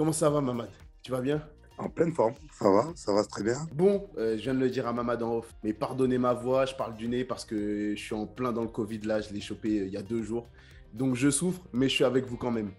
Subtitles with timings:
[0.00, 0.70] Comment ça va, Mamad?
[1.02, 1.42] Tu vas bien?
[1.76, 3.58] En pleine forme, ça va, ça va très bien.
[3.74, 6.64] Bon, euh, je viens de le dire à Mamad en off, mais pardonnez ma voix,
[6.64, 9.30] je parle du nez parce que je suis en plein dans le Covid là, je
[9.34, 10.48] l'ai chopé euh, il y a deux jours.
[10.94, 12.70] Donc je souffre, mais je suis avec vous quand même.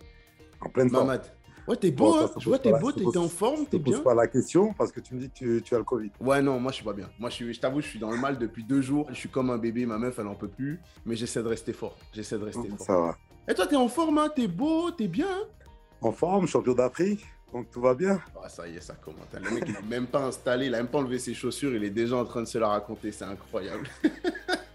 [0.62, 1.06] En pleine forme.
[1.10, 1.22] Mamad,
[1.68, 2.30] ouais, t'es beau, Bon, hein?
[2.40, 4.00] je vois, t'es beau, t'es en forme, Je t'es bien?
[4.00, 6.10] pas la question parce que tu me dis que tu, tu as le Covid.
[6.22, 7.12] Ouais, non, moi je suis pas bien.
[7.20, 9.06] Moi je, suis, je t'avoue, je suis dans le mal depuis deux jours.
[9.10, 11.74] Je suis comme un bébé, ma meuf elle en peut plus, mais j'essaie de rester
[11.74, 12.00] fort.
[12.14, 12.80] J'essaie de rester fort.
[12.88, 13.16] Ça va.
[13.48, 14.30] Et toi, t'es en forme, hein?
[14.36, 15.28] T'es beau, t'es bien.
[15.30, 15.48] hein?
[16.02, 18.20] En forme, champion d'Afrique, donc tout va bien.
[18.44, 19.28] Ah, ça y est, ça commence.
[19.34, 21.84] Le mec, il est même pas installé, il a même pas enlevé ses chaussures, il
[21.84, 23.88] est déjà en train de se la raconter, c'est incroyable.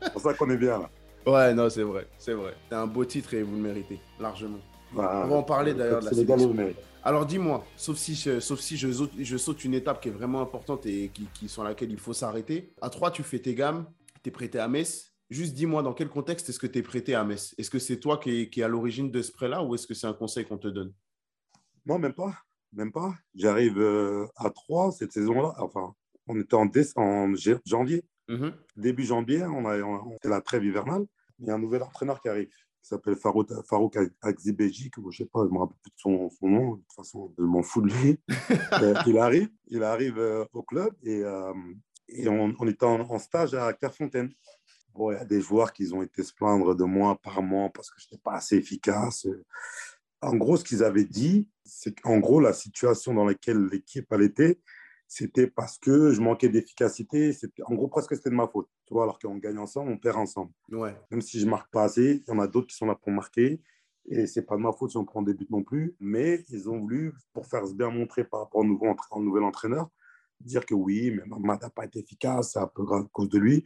[0.02, 0.90] C'est pour ça qu'on est bien là.
[1.26, 2.54] Ouais, non, c'est vrai, c'est vrai.
[2.68, 4.60] C'est un beau titre et vous le méritez, largement.
[4.94, 6.54] Bah, On va en parler, d'ailleurs, de la sélection.
[7.02, 10.12] Alors dis-moi, sauf si, je, sauf si je, saute, je saute une étape qui est
[10.12, 12.72] vraiment importante et qui, qui, sur laquelle il faut s'arrêter.
[12.80, 13.86] À 3, tu fais tes gammes,
[14.22, 15.12] tu es prêté à Metz.
[15.30, 17.54] Juste dis-moi dans quel contexte est-ce que tu es prêté à Metz?
[17.58, 19.86] Est-ce que c'est toi qui es, qui est à l'origine de ce prêt-là ou est-ce
[19.86, 20.92] que c'est un conseil qu'on te donne?
[21.86, 22.34] Non, même pas.
[22.72, 23.14] Même pas.
[23.34, 25.54] J'arrive euh, à 3 cette saison-là.
[25.58, 25.94] Enfin,
[26.26, 27.34] on était en,
[27.64, 28.04] janvier.
[28.28, 28.52] Mhm.
[28.76, 31.06] Début janvier, on a, on, la trêve hivernale.
[31.38, 35.26] Il y a un nouvel entraîneur qui arrive, qui s'appelle Farouk, Farouk ou je sais
[35.26, 36.74] pas, je me rappelle plus de son, son nom.
[36.74, 38.20] De toute façon, je m'en fous de lui.
[38.82, 41.52] Euh, il arrive, il arrive euh, au club et, euh,
[42.08, 44.32] et on, on était en, en stage à Clairefontaine.
[44.94, 47.90] Bon, il y a des joueurs qui ont été se plaindre de moi apparemment parce
[47.90, 49.26] que je n'étais pas assez efficace.
[50.22, 54.22] En gros, ce qu'ils avaient dit, c'est qu'en gros, la situation dans laquelle l'équipe elle
[54.22, 54.60] était,
[55.08, 57.32] c'était parce que je manquais d'efficacité.
[57.32, 58.68] C'était- En gros, presque c'était de ma faute.
[58.86, 60.52] Tu vois, alors qu'on gagne ensemble, on perd ensemble.
[60.70, 60.96] Ouais.
[61.10, 63.12] Même si je marque pas assez, il y en a d'autres qui sont là pour
[63.12, 63.60] marquer.
[64.08, 65.94] Et c'est pas de ma faute si on prend des buts non plus.
[66.00, 69.22] Mais ils ont voulu, pour faire se bien montrer par rapport au, nouveau, entra- au
[69.22, 69.90] nouvel entraîneur,
[70.40, 73.28] dire que oui, mais Mamad n'a pas été efficace, c'est un peu grave à cause
[73.28, 73.64] de lui.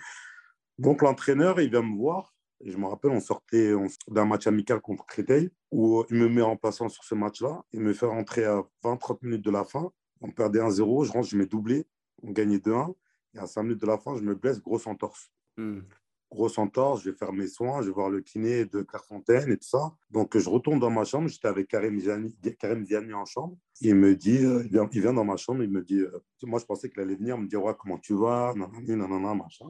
[0.78, 2.34] Donc l'entraîneur, il vient me voir.
[2.62, 3.72] Et je me rappelle, on sortait
[4.08, 7.64] d'un match amical contre Créteil, où il me met en passant sur ce match-là.
[7.72, 9.90] Il me fait rentrer à 20-30 minutes de la fin.
[10.20, 11.86] On perdait 1-0, je rentre, je mets doublé.
[12.22, 12.94] On gagnait 2-1.
[13.34, 15.84] Et à 5 minutes de la fin, je me blesse, grosse entorse Mhm.
[16.30, 19.56] grosse entorse, je vais faire mes soins, je vais voir le kiné de Clairefontaine et
[19.56, 19.92] tout ça.
[20.10, 23.56] Donc, je retourne dans ma chambre, j'étais avec Karim Ziani, Karim Ziani en chambre.
[23.80, 26.22] Il me dit, euh, il, vient, il vient dans ma chambre, il me dit, euh,
[26.44, 29.66] moi je pensais qu'il allait venir me dire, ouais, comment tu vas, nanani, nanana, machin.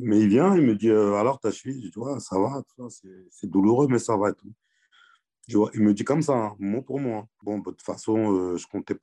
[0.00, 3.46] Mais il vient, il me dit, euh, alors ta cheville, dis, ouais, ça va, c'est-
[3.46, 4.52] douloureux, mais ça va et tout.
[5.48, 7.14] Tu vois, il me dit comme ça, hein, mot pour mot.
[7.14, 7.28] hein.
[7.42, 8.94] Bon, bah, de toute façon, euh, je comptais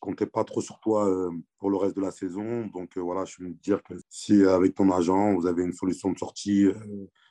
[0.00, 2.66] comptais pas trop sur toi euh, pour le reste de la saison.
[2.66, 6.12] Donc voilà, je vais me dire que si avec ton agent, vous avez une solution
[6.12, 6.66] de sortie,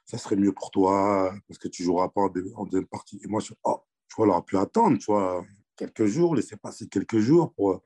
[0.06, 3.20] ça serait mieux pour toi parce que tu joueras pas en, deux- en deuxième partie.
[3.24, 5.44] Et moi, je oh, tu vois, il aurait pu attendre, tu vois,
[5.76, 7.54] quelques jours, laisser passer quelques jours.
[7.54, 7.82] Pour...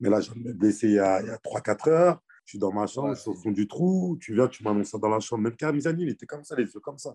[0.00, 2.20] Mais là, je me blesser il y a, a 3-4 heures.
[2.50, 4.16] Je suis dans ma chambre, Ouais, je suis au fond du trou.
[4.20, 5.44] Tu viens, tu m'annonces ça dans la chambre.
[5.44, 7.14] Même Karamizani, il était comme ça, les yeux comme ça.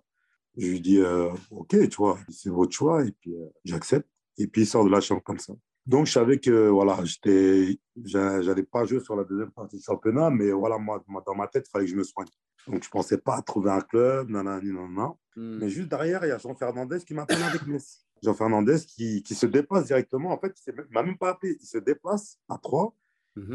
[0.56, 4.08] Je lui dis, euh, OK, tu vois, c'est votre choix, et puis euh, j'accepte.
[4.38, 5.54] Et puis il sort de la chambre comme ça.
[5.86, 9.84] Donc je savais que voilà, j'étais, j'a- j'allais pas jouer sur la deuxième partie du
[9.84, 12.28] championnat, mais voilà, moi, dans ma tête, il fallait que je me soigne.
[12.68, 15.14] Donc je pensais pas trouver un club, nanani, nanana.
[15.36, 15.58] Mhm.
[15.60, 18.06] Mais juste derrière, il y a Jean Fernandez qui m'appelle avec Metz.
[18.24, 20.32] Jean Fernandez qui, qui se déplace directement.
[20.32, 21.58] En fait, il ne m'a même pas appelé.
[21.60, 22.96] Il se déplace à trois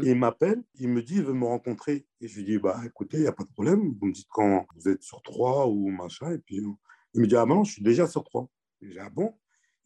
[0.03, 2.05] Et il m'appelle, il me dit, il veut me rencontrer.
[2.19, 3.95] Et je lui dis, bah écoutez, il n'y a pas de problème.
[3.99, 6.31] Vous me dites quand vous êtes sur trois ou machin.
[6.31, 6.71] Et puis euh,
[7.13, 8.47] il me dit, ah non, je suis déjà sur trois.
[8.81, 9.33] J'ai ah bon?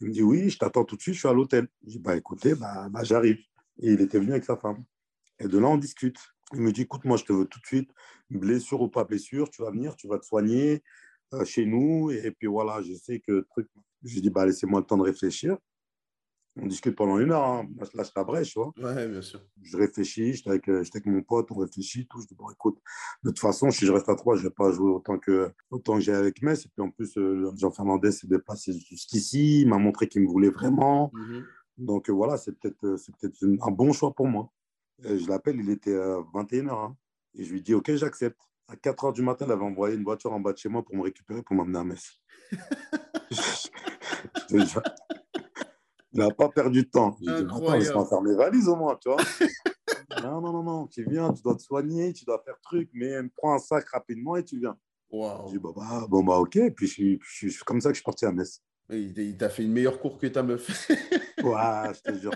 [0.02, 1.68] Il me dit, oui, je t'attends tout de suite, je suis à l'hôtel.
[1.86, 3.38] Je dis, bah écoutez, bah, bah, j'arrive.
[3.80, 4.84] Et il était venu avec sa femme.
[5.40, 6.20] Et de là, on discute.
[6.54, 7.90] Il me dit, écoute, moi, je te veux tout de suite,
[8.30, 10.84] blessure ou pas blessure, tu vas venir, tu vas te soigner
[11.34, 12.12] euh, chez nous.
[12.12, 13.70] Et, puis voilà, je sais que truc.
[14.04, 15.58] Je lui dis, bah laissez-moi le temps de réfléchir.
[16.58, 17.44] On discute pendant une heure.
[17.44, 17.68] Hein.
[17.76, 19.42] Moi, je lâche la brèche, tu vois Ouais, bien sûr.
[19.62, 22.22] je réfléchis, j'étais avec, euh, avec mon pote, on réfléchit, tout.
[22.22, 22.78] Je dis, bon, écoute,
[23.24, 25.52] de toute façon, si je reste à 3, je ne vais pas jouer autant que,
[25.70, 26.66] autant que j'ai avec Metz.
[26.66, 30.28] Et puis en plus, euh, Jean Fernandez s'est déplacé jusqu'ici, il m'a montré qu'il me
[30.28, 31.12] voulait vraiment.
[31.14, 31.46] Mhm.
[31.78, 34.50] Donc euh, voilà, c'est peut-être c'est peut-être une- un bon choix pour moi.
[35.04, 36.70] Et je l'appelle, il était euh, 21h.
[36.72, 36.96] hein.
[37.38, 38.40] et je lui dis, OK, j'accepte.
[38.70, 40.96] À 4h du matin, il avait envoyé une voiture en bas de chez moi pour
[40.96, 42.20] me récupérer, pour m'amener à Metz.
[46.16, 47.18] Il n'a pas perdu de temps.
[47.20, 49.18] J'ai dit, attends, laisse-moi faire mes valises au moins, tu vois.
[50.24, 53.12] non, non, non, non, tu viens, tu dois te soigner, tu dois faire truc, mais
[53.36, 54.78] prends un sac rapidement et tu viens.
[55.12, 55.48] Waouh.
[55.48, 56.58] J'ai dit, bah, bah, bon, bah, ok.
[56.74, 58.62] Puis je comme ça que je suis parti à Metz.
[58.90, 60.90] Il t'a fait une meilleure cour que ta meuf.
[61.44, 62.32] Ouais, je te jure.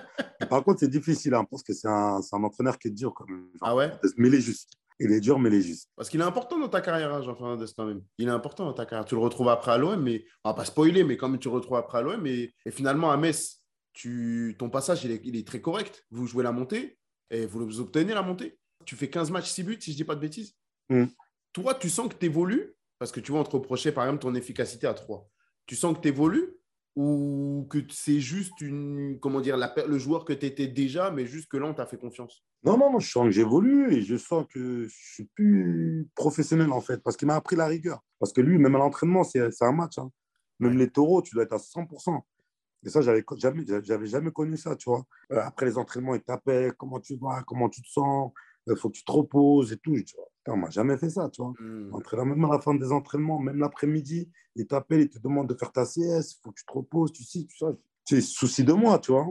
[0.52, 3.26] Par contre, c'est difficile, hein, parce que c'est un, un entraîneur qui est dur quand
[3.28, 3.48] même.
[3.56, 3.92] Genre, ah ouais?
[4.18, 4.74] Mais il est juste.
[5.00, 5.90] Il est dur, mais il est juste.
[5.96, 8.04] Parce qu'il est important dans ta carrière, hein, Jean Fernandez, quand même.
[8.20, 9.06] Il est important dans ta carrière.
[9.06, 11.48] Tu le retrouves après à l'OM, mais on va pas spoiler, mais quand même, tu
[11.48, 12.28] le retrouves après à l'OM.
[12.28, 13.59] Et, et finalement, à Metz,
[14.00, 16.06] tu, ton passage, il est, il est très correct.
[16.10, 16.98] Vous jouez la montée
[17.32, 18.58] et vous, vous obtenez la montée.
[18.86, 20.56] Tu fais 15 matchs, 6 buts, si je dis pas de bêtises.
[20.90, 21.08] Mm.
[21.52, 24.22] Toi, tu sens que tu évolues, parce que tu vois, on te reprochait, par exemple,
[24.22, 25.30] ton efficacité à 3.
[25.66, 26.48] Tu sens que tu évolues
[26.96, 31.26] ou que c'est juste une, comment dire, la, le joueur que tu étais déjà, mais
[31.26, 32.46] juste que là, on t'a fait confiance?
[32.64, 36.72] Non, non, non, je sens que j'évolue et je sens que je suis plus professionnel
[36.72, 38.02] en fait, parce qu'il m'a appris la rigueur.
[38.18, 39.98] Parce que lui, même à l'entraînement, c'est un match.
[39.98, 40.10] Hein.
[40.60, 42.22] Même les taureaux, tu dois être à 100%.
[42.84, 45.06] Et ça, j'avais jamais, j'avais jamais connu ça, tu vois.
[45.32, 48.32] Euh, après les entraînements, il t'appelle, comment tu vas, comment tu te sens,
[48.68, 49.96] il euh, faut que tu te reposes et tout.
[49.96, 50.14] Je dis,
[50.48, 51.54] on m'a jamais fait ça, tu vois.
[51.60, 52.26] Mmh.
[52.26, 55.72] même à la fin des entraînements, même l'après-midi, il t'appelle, il te demande de faire
[55.72, 57.66] ta sieste, il faut que tu te reposes, tu sais, tu sais.
[58.06, 59.28] C'est souci de moi, tu vois.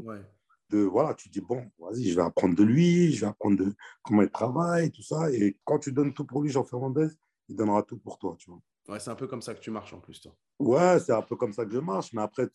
[0.71, 3.75] De, voilà, tu dis, bon, vas-y, je vais apprendre de lui, je vais apprendre de
[4.03, 5.33] comment il travaille, tout ça.
[5.33, 7.09] Et quand tu donnes tout pour lui, Jean Fernandez,
[7.49, 8.61] il donnera tout pour toi, tu vois.
[8.89, 10.35] Ouais, c'est un peu comme ça que tu marches en plus, toi.
[10.59, 12.13] Ouais, c'est un peu comme ça que je marche.
[12.13, 12.49] Mais après,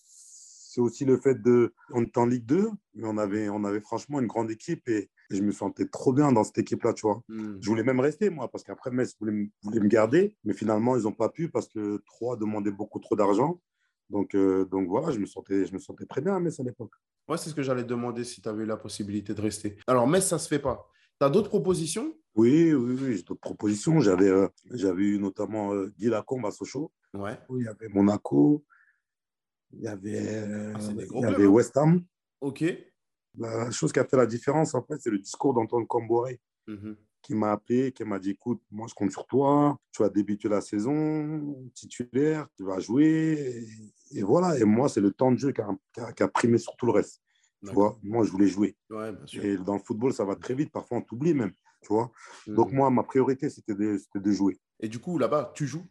[0.74, 1.72] c'est aussi le fait de.
[1.92, 5.10] On était en Ligue 2, mais on avait, on avait franchement une grande équipe et,
[5.30, 7.22] je me sentais trop bien dans cette équipe-là, tu vois.
[7.28, 7.58] Hmm.
[7.60, 11.04] Je voulais même rester, moi, parce qu'après, Metz voulait, voulait, me garder, mais finalement, ils
[11.04, 13.60] n'ont pas pu parce que Troyes demandait beaucoup trop d'argent.
[14.10, 16.64] Donc, euh, donc voilà, je me, sentais, je me sentais très bien à Metz à
[16.64, 16.92] l'époque.
[17.28, 19.78] Ouais, c'est ce que j'allais demander si tu avais eu la possibilité de rester.
[19.88, 20.88] Alors, Metz, ça ne se fait pas.
[21.20, 22.14] Tu as d'autres propositions?
[22.36, 24.02] Oui, oui, oui, j'ai d'autres propositions.
[24.02, 26.92] J'avais euh, j'avais eu notamment euh, Guy Lacombe à Sochaux.
[27.14, 27.40] Ouais.
[27.50, 28.64] Oui, il y avait Monaco.
[29.78, 30.44] Il y avait,
[30.76, 31.48] ah, il y avait hein.
[31.48, 32.04] West Ham.
[32.42, 32.64] OK.
[33.38, 36.96] La chose qui a fait la différence, en fait, c'est le discours d'Antoine Comboiré, mhm.
[37.22, 40.48] qui m'a appelé, qui m'a dit écoute, moi, je compte sur toi, tu vas débuter
[40.48, 43.66] la saison, titulaire, tu vas jouer.
[44.12, 44.58] Et, voilà.
[44.60, 46.92] Et moi, c'est le temps de jeu qui a, qui a, primé sur tout le
[46.92, 47.22] reste.
[47.66, 48.76] Tu vois, moi, je voulais jouer.
[49.42, 50.72] Et dans le football, ça va très vite.
[50.72, 51.54] Parfois, on t'oublie même.
[51.82, 52.12] Tu vois.
[52.46, 52.76] Donc, mhm.
[52.76, 54.60] moi, ma priorité, c'était de, de jouer.
[54.80, 55.86] Et du coup, là-bas, tu joues?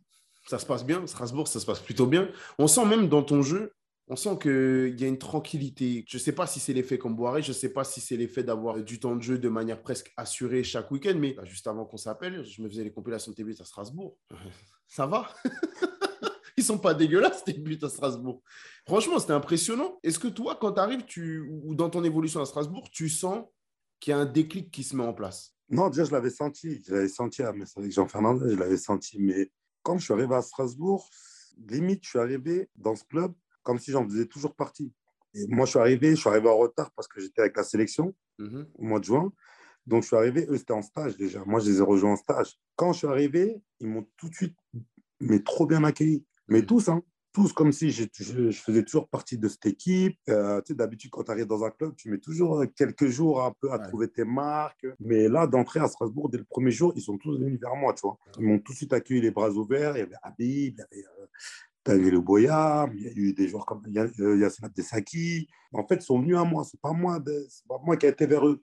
[0.46, 1.06] Ça se passe bien.
[1.06, 2.28] Strasbourg, ça se passe plutôt bien.
[2.58, 3.72] On sent même dans ton jeu
[4.08, 6.04] on sent qu'il y a une tranquillité.
[6.08, 8.16] Je ne sais pas si c'est l'effet comme Boiré, je ne sais pas si c'est
[8.16, 11.66] l'effet d'avoir du temps de jeu de manière presque assurée chaque week-end, mais bah, juste
[11.66, 14.18] avant qu'on s'appelle, je me faisais les compilations de tes buts à Strasbourg.
[14.86, 15.28] Ça va?
[16.58, 18.42] Ils sont pas dégueulasses, tes buts à Strasbourg.
[18.86, 19.98] Franchement, c'était impressionnant.
[20.02, 23.46] Est-ce que toi, quand tu arrives, tu, ou dans ton évolution à Strasbourg, tu sens
[23.98, 25.54] qu'il y a un déclic qui se met en place?
[25.70, 26.82] Non, déjà, je l'avais senti.
[26.86, 29.16] Je l'avais senti avec Jean Fernandez, je l'avais senti.
[29.18, 29.50] Mais
[29.82, 31.08] quand je suis arrivé à Strasbourg,
[31.68, 33.32] limite, je suis arrivé dans ce club
[33.62, 34.92] comme si j'en faisais toujours partie.
[35.34, 37.62] Et moi, je suis arrivé, je suis arrivé en retard parce que j'étais avec la
[37.62, 38.66] sélection mhm.
[38.74, 39.32] au mois de juin.
[39.86, 41.44] Donc, je suis arrivé, eux, c'était en stage déjà.
[41.44, 42.58] Moi, je les ai rejoints en stage.
[42.76, 44.56] Quand je suis arrivé, ils m'ont tout de suite,
[45.20, 46.24] mais trop bien accueilli.
[46.48, 46.66] Mais mhm.
[46.66, 47.02] tous, hein,
[47.32, 50.18] tous comme si je, je, faisais toujours partie de cette équipe.
[50.28, 53.06] Euh, tu sais, d'habitude, quand tu arrives dans un club, tu mets toujours euh, quelques
[53.06, 54.86] jours un peu à trouver tes marques.
[55.00, 57.94] Mais là, d'entrer à Strasbourg, dès le premier jour, ils sont tous venus vers moi,
[57.94, 58.18] tu vois.
[58.38, 59.96] Ils m'ont tout de suite accueilli les bras ouverts.
[59.96, 63.48] Il y avait Habib, il y avait euh, le Boyard, il y a eu des
[63.48, 65.48] joueurs comme euh, Yassine Abdesaki.
[65.72, 68.10] En fait, ils sont venus à moi, ce n'est pas, moi pas moi qui ai
[68.10, 68.62] été vers eux.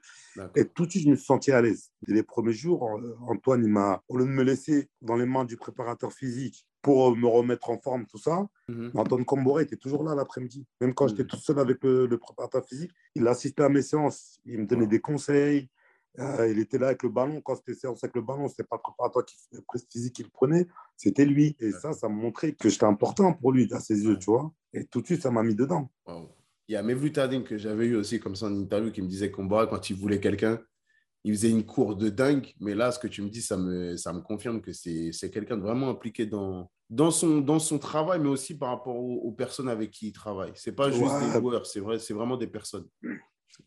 [0.56, 1.90] Et tout de suite, je me suis senti à l'aise.
[2.04, 2.88] Dès les premiers jours,
[3.28, 7.10] Antoine, il m'a, au lieu de me laisser dans les mains du préparateur physique pour
[7.10, 8.92] euh, me remettre en forme, tout ça, mhm.
[8.96, 10.66] Antoine Comboré était toujours là l'après-midi.
[10.82, 11.30] Même quand j'étais mhm.
[11.30, 14.88] tout seul avec le, le, préparateur physique, il assistait à mes séances, il me donnait
[14.88, 15.70] des conseils,
[16.18, 17.42] euh, il était là avec le ballon.
[17.42, 18.80] Quand c'était séance avec le ballon, ce n'était pas
[19.26, 20.68] qui faisait physique qu'il prenait,
[20.98, 21.56] c'était lui.
[21.60, 24.52] Et ça, ça me montrait que j'étais important pour lui à ses yeux, tu vois.
[24.74, 25.90] Et tout de suite, ça m'a mis dedans.
[26.68, 29.08] Il y a Mevlut Tadin que j'avais eu aussi comme ça en interview qui me
[29.08, 30.60] disait qu'on quand il voulait quelqu'un,
[31.24, 32.54] il faisait une cour de dingue.
[32.60, 35.58] Mais là, ce que tu me dis, ça me, ça me confirme que c'est quelqu'un
[35.58, 39.70] de vraiment impliqué dans, dans, son, dans son travail, mais aussi par rapport aux, personnes
[39.70, 40.52] avec qui il travaille.
[40.56, 42.88] Ce n'est pas juste des joueurs, c'est vrai, vraiment des personnes.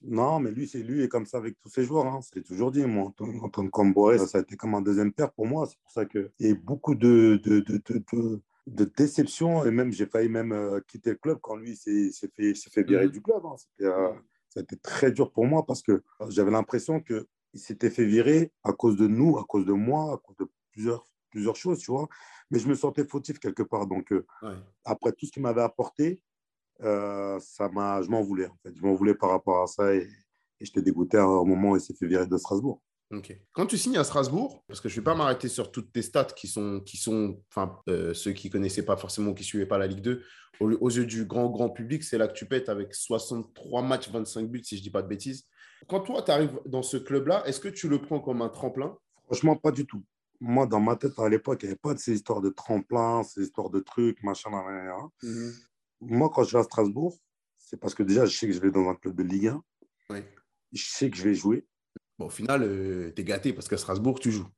[0.00, 2.06] Non, mais lui, c'est lui et comme ça avec tous ses joueurs.
[2.06, 2.20] Hein.
[2.22, 5.46] C'est toujours dit, moi, en tant que ça a été comme un deuxième père pour
[5.46, 5.66] moi.
[5.66, 9.92] C'est pour ça qu'il y a beaucoup de, de, de, de, de déception et même
[9.92, 13.12] j'ai failli même euh, quitter le club quand lui s'est fait, fait virer mhm.
[13.12, 13.42] du club.
[13.44, 13.56] Hein.
[13.82, 14.12] Euh,
[14.48, 17.00] ça a été très dur pour moi parce que j'avais l'impression
[17.52, 20.46] qu'il s'était fait virer à cause de nous, à cause de moi, à cause de
[20.72, 22.08] plusieurs, plusieurs choses, tu vois.
[22.50, 23.86] Mais je me sentais fautif quelque part.
[23.86, 24.26] Donc, euh,
[24.84, 26.20] après tout ce qu'il m'avait apporté,
[26.82, 28.46] euh, ça m'a, je m'en voulais.
[28.46, 28.74] En fait.
[28.74, 30.08] Je m'en voulais par rapport à ça et,
[30.60, 32.82] et j'étais dégoûté au moment où il s'est fait virer de Strasbourg.
[33.52, 36.02] Quand tu signes à Strasbourg, parce que je ne vais pas m'arrêter sur toutes tes
[36.02, 39.46] stats qui sont, qui sont enfin, euh, ceux qui ne connaissaient pas forcément, qui ne
[39.46, 40.22] suivaient pas la Ligue 2,
[40.60, 44.48] aux, yeux du grand, grand public, c'est là que tu pètes avec 63 matchs, 25
[44.48, 45.46] buts, si je ne dis pas de bêtises.
[45.88, 48.96] Quand toi, tu arrives dans ce club-là, est-ce que tu le prends comme un tremplin?
[49.26, 50.02] Franchement, pas du tout.
[50.40, 53.22] Moi, dans ma tête, à l'époque, il n'y avait pas de ces histoires de tremplin,
[53.22, 55.10] ces histoires de trucs, machin, rien.
[55.22, 55.52] Mhm
[56.02, 57.16] moi, quand je vais à Strasbourg,
[57.58, 59.62] c'est parce que déjà, je sais que je vais dans un club de Ligue 1.
[60.72, 61.66] Je sais que je vais jouer.
[62.18, 64.48] Bon, au final, euh, tu es gâté parce qu'à Strasbourg, tu joues.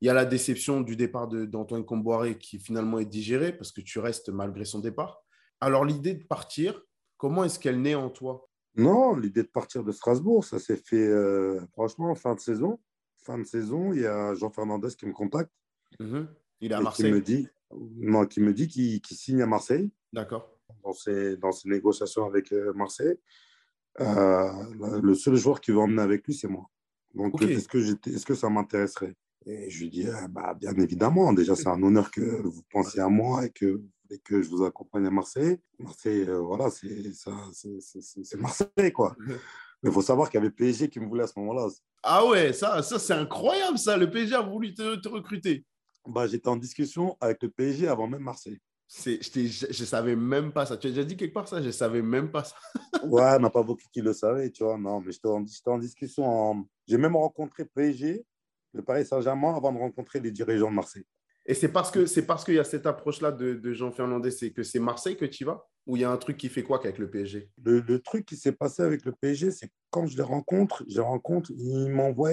[0.00, 3.80] Il y a la déception du départ d'Antoine Comboiré qui finalement est digérée parce que
[3.80, 5.22] tu restes malgré son départ.
[5.60, 6.80] Alors, l'idée de partir,
[7.16, 8.48] comment est-ce qu'elle naît en toi?
[8.76, 12.80] Non, l'idée de partir de Strasbourg, ça s'est fait euh, franchement fin de saison.
[13.18, 15.52] Fin de saison, il y a Jean Fernandez qui me contacte.
[16.00, 16.28] Mhm.
[16.60, 17.06] Il est à Marseille.
[17.06, 17.48] Qui me dit,
[17.96, 19.90] non, qui me dit qu'il signe à Marseille.
[20.12, 20.52] D'accord
[20.82, 23.16] dans ces, dans ces négociations avec euh, Marseille.
[24.00, 26.68] Euh, le seul joueur qui veut emmener avec lui, c'est moi.
[27.14, 29.14] Donc, est-ce que, est que ça m'intéresserait?
[29.44, 33.08] Et je lui dis, bah, bien évidemment, déjà, c'est un honneur que vous pensiez à
[33.08, 35.58] moi et que, et que je vous accompagne à Marseille.
[35.78, 39.16] Marseille, voilà, c'est Marseille, quoi.
[39.82, 41.66] Mais il faut savoir qu'il y avait PSG qui me voulait à ce moment-là.
[42.04, 43.96] Ah ouais, ça, ça c'est incroyable, ça.
[43.96, 45.66] Le PSG a voulu te, recruter.
[46.06, 48.60] Bah, J'étais en discussion avec le PSG avant même Marseille.
[48.88, 50.76] Je ne savais même pas ça.
[50.76, 51.60] Tu as déjà dit quelque part ça?
[51.60, 52.54] Je ne savais même pas ça.
[53.04, 54.78] ouais, il n'y a pas beaucoup qui le savaient, tu vois.
[54.78, 56.68] Non, mais j'étais en, en, discussion.
[56.86, 58.24] J'ai même rencontré PSG,
[58.74, 61.06] le Paris Saint-Germain, avant de rencontrer les dirigeants de Marseille.
[61.46, 64.30] Et c'est parce que c'est parce qu'il y a cette approche-là de, de, Jean Fernandez,
[64.30, 66.62] c'est que c'est Marseille que tu vas Ou il y a un truc qui fait
[66.62, 70.16] quoi avec le PSG le, truc qui s'est passé avec le PSG, c'est quand je
[70.16, 72.30] les rencontre, je les rencontre, ils m'envoient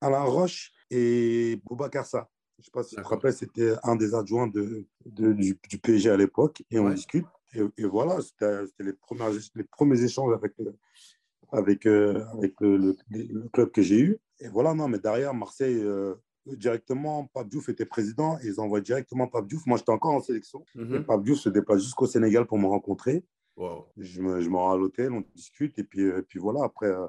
[0.00, 2.28] Alain Roche et Boubacar Sa.
[2.58, 6.10] Je ne sais pas si tu te rappelles, c'était un des adjoints de, du, PSG
[6.10, 7.26] à l'époque, et on discute.
[7.52, 8.92] Et, voilà, c'était les,
[9.54, 10.52] les premiers échanges avec,
[11.50, 12.96] avec, euh, avec le,
[13.52, 14.18] club que j'ai eu.
[14.40, 16.14] Et voilà, non, mais derrière, Marseille, euh,
[16.46, 19.66] directement, Pape Diouf était président, ils envoient directement Pape Diouf.
[19.66, 20.64] Moi, j'étais encore en sélection.
[20.74, 23.24] Mm Pape Diouf se déplace jusqu'au Sénégal pour me rencontrer.
[23.96, 26.88] Je, me, je rends à l'hôtel, on discute, et puis, et euh, puis voilà, après,
[26.88, 27.06] euh,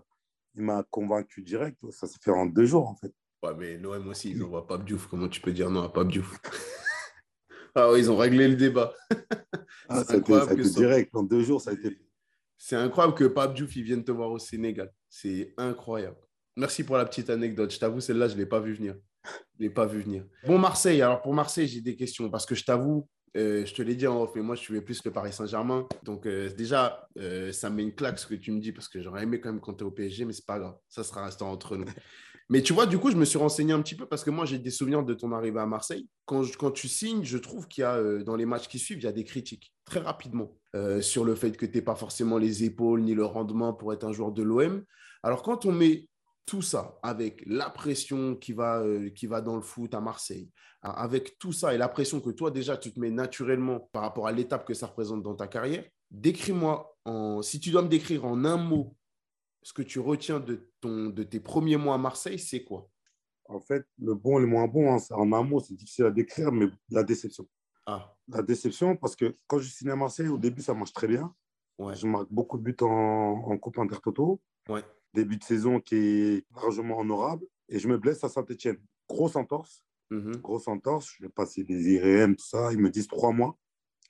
[0.56, 1.78] il m'a convaincu direct.
[1.92, 3.12] Ça s'est fait en deux jours, en fait.
[3.44, 5.08] Ouais, mais l'OM aussi, ils envoient Pape Diouf.
[5.08, 6.40] Comment tu peux dire non à Pape Diouf?
[7.78, 8.94] Ah oui, ils ont réglé le débat.
[9.90, 10.18] ah, ça a
[10.54, 12.00] été, direct, en deux jours, ça a été.
[12.58, 14.94] C'est incroyable que Pape Diouf il vienne te voir au Sénégal.
[15.10, 16.16] C'est incroyable.
[16.56, 17.72] Merci pour la petite anecdote.
[17.72, 18.96] Je t'avoue, celle-là, je ne l'ai pas vu venir.
[19.58, 20.26] Je l'ai pas vu venir.
[20.46, 21.02] Bon, Marseille.
[21.02, 24.08] Alors, pour Marseille, j'ai des questions parce que je t'avoue, euh, je te l'ai dit
[24.08, 25.88] en off, mais moi, je suis plus le Paris Saint-Germain.
[26.04, 28.88] Donc, euh, déjà, euh, ça me met une claque ce que tu me dis parce
[28.88, 30.76] que j'aurais aimé quand même compter au PSG, mais c'est pas grave.
[30.88, 31.86] Ça sera restant entre nous.
[32.50, 34.46] mais tu vois, du coup, je me suis renseigné un petit peu parce que moi,
[34.46, 36.08] j'ai des souvenirs de ton arrivée à Marseille.
[36.26, 39.06] Quand, quand tu signes, je trouve qu'il y a, dans les matchs qui suivent, il
[39.06, 40.58] y a des critiques très rapidement
[41.00, 44.04] sur le fait que tu n'es pas forcément les épaules ni le rendement pour être
[44.04, 44.84] un joueur de l'OM.
[45.24, 46.08] Alors, quand on met
[46.46, 50.52] tout ça, avec la pression qui va, euh, qui va dans le foot à Marseille,
[50.82, 54.28] avec tout ça et la pression que toi déjà tu te mets naturellement par rapport
[54.28, 58.26] à l'étape que ça représente dans ta carrière, décris-moi, en, si tu dois me décrire
[58.26, 58.96] en un mot
[59.64, 62.88] ce que tu retiens de, ton, de tes premiers mois à Marseille, c'est quoi?
[63.46, 66.12] En fait, le bon et le moins bon, hein, en un mot, c'est difficile à
[66.12, 67.48] décrire, mais la déception.
[67.88, 68.14] Ah.
[68.28, 71.34] La déception, parce que quand je suis à Marseille, au début, ça marche très bien.
[71.78, 71.96] Ouais.
[71.96, 74.42] Je marque beaucoup de buts en, en Coupe Intertoto.
[74.70, 74.84] Ouais
[75.16, 77.46] début de saison qui est largement honorable.
[77.70, 78.78] Et je me blesse à Saint-Etienne.
[79.10, 79.84] Grosse entorse.
[80.12, 80.38] Mhm.
[80.38, 81.10] Grosse entorse.
[81.18, 82.72] Je vais passer des IRM, tout ça.
[82.72, 83.58] Ils me disent trois mois.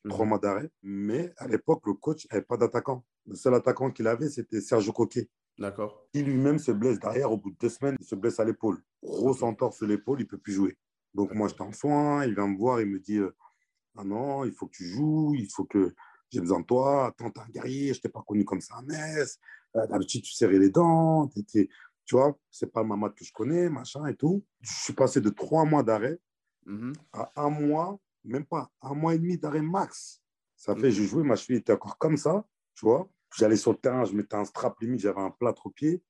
[0.03, 0.11] Mhm.
[0.11, 0.69] Trois mois d'arrêt.
[0.83, 3.05] Mais à l'époque, le coach n'avait pas d'attaquant.
[3.25, 5.29] Le seul attaquant qu'il avait, c'était Sergio Coquet.
[5.57, 6.05] D'accord.
[6.13, 7.31] Il lui-même se blesse derrière.
[7.31, 8.83] Au bout de deux semaines, il se blesse à l'épaule.
[9.01, 10.77] Grosse entorse sur l'épaule, il ne peut plus jouer.
[11.13, 12.25] Donc moi, j'étais en soins.
[12.25, 12.81] Il vient me voir.
[12.81, 13.33] Il me dit euh,
[13.95, 15.33] Ah non, il faut que tu joues.
[15.35, 15.95] Il faut que
[16.29, 17.07] j'ai besoin de toi.
[17.07, 17.93] Attends, t'es un guerrier.
[17.93, 19.39] Je ne t'ai pas connu comme ça à Metz.
[19.75, 23.69] Euh, d'habitude, tu serrais les dents, tu vois, c'est pas le Mamad que je connais,
[23.69, 24.43] machin et tout.
[24.61, 26.19] Je suis passé de trois mois d'arrêt
[26.65, 26.93] mhm.
[27.13, 30.21] à un mois, même pas, un mois et demi d'arrêt max.
[30.55, 30.91] Ça fait, mhm.
[30.91, 33.09] j'ai joué, ma cheville était encore comme ça, tu vois.
[33.35, 36.01] J'allais sur le terrain, je mettais un strap limite, j'avais un plâtre au pied,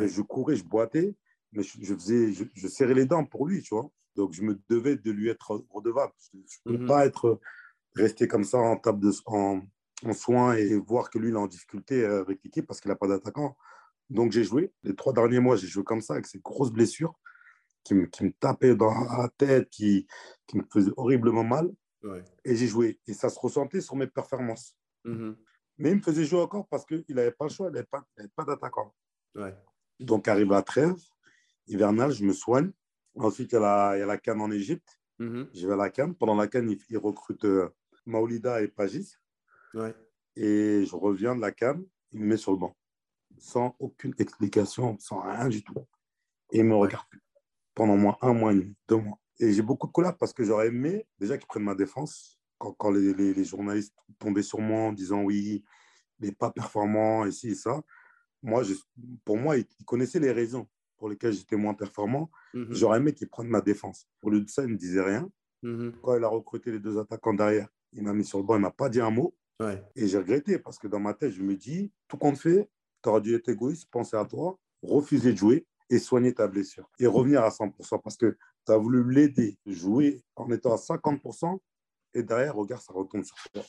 [0.00, 1.14] et je courais, je boitais,
[1.52, 3.88] mais je, faisais, je, serrais les dents pour lui, tu vois.
[4.16, 6.12] Donc, je me devais de lui être redevable.
[6.32, 6.88] Je ne peux mhm.
[6.88, 7.38] pas être
[7.94, 9.62] resté comme ça en table de, en,
[10.04, 12.90] en soins et voir que lui, il est en difficulté euh, avec l'équipe parce qu'il
[12.90, 13.56] n'a pas d'attaquant.
[14.10, 14.72] Donc, j'ai joué.
[14.82, 17.18] Les trois derniers mois, j'ai joué comme ça, avec ces grosses blessures
[17.82, 20.06] qui me, qui me tapaient dans la tête, qui,
[20.46, 21.70] qui me faisaient horriblement mal.
[22.44, 23.00] Et j'ai joué.
[23.08, 24.76] Et ça se ressentait sur mes performances.
[25.04, 25.36] Mm-hmm.
[25.78, 28.06] Mais il me faisait jouer encore parce qu'il n'avait pas le choix, il n'avait pas,
[28.36, 28.94] pas d'attaquant.
[29.98, 30.94] Donc, arrivé à trêve,
[31.66, 32.70] hivernal, je me soigne.
[33.16, 35.00] Ensuite, il y a la, il y a la canne en Égypte.
[35.18, 35.48] Mm-hmm.
[35.52, 36.14] Je vais à la canne.
[36.14, 37.70] Pendant la canne, il, il recrute euh,
[38.04, 39.16] Maolida et Pagis.
[40.36, 42.76] Et je reviens de la cam, il me met sur le banc,
[43.38, 45.74] sans aucune explication, sans rien du tout.
[46.52, 47.22] Et il me regarde plus
[47.74, 49.20] pendant moins un mois et demi, deux mois.
[49.38, 52.40] Et j'ai beaucoup de colère parce que j'aurais aimé déjà qu'il prenne ma défense.
[52.58, 55.62] Quand, quand les, les, journalistes tombaient sur moi en disant oui,
[56.18, 57.82] mais pas performant, et ci et ça.
[58.42, 58.72] Moi, je,
[59.26, 60.66] pour moi, ils connaissaient les raisons
[60.96, 62.30] pour lesquelles j'étais moins performant.
[62.54, 62.68] Mhm.
[62.70, 64.08] J'aurais aimé qu'il prenne ma défense.
[64.22, 65.30] Au lieu de ça, il ne me disait rien.
[65.62, 65.92] Mhm.
[66.02, 68.58] Quand il a recruté les deux attaquants derrière, il m'a mis sur le banc, il
[68.58, 69.34] ne m'a pas dit un mot.
[69.94, 72.68] Et j'ai regretté parce que dans ma tête, je me dis, tout compte fait,
[73.02, 76.90] tu aurais dû être égoïste, penser à toi, refuser de jouer et soigner ta blessure
[76.98, 78.36] et revenir à 100% parce que
[78.66, 81.58] tu as voulu l'aider, jouer en étant à 50%
[82.14, 83.62] et derrière, regarde, ça retombe sur toi.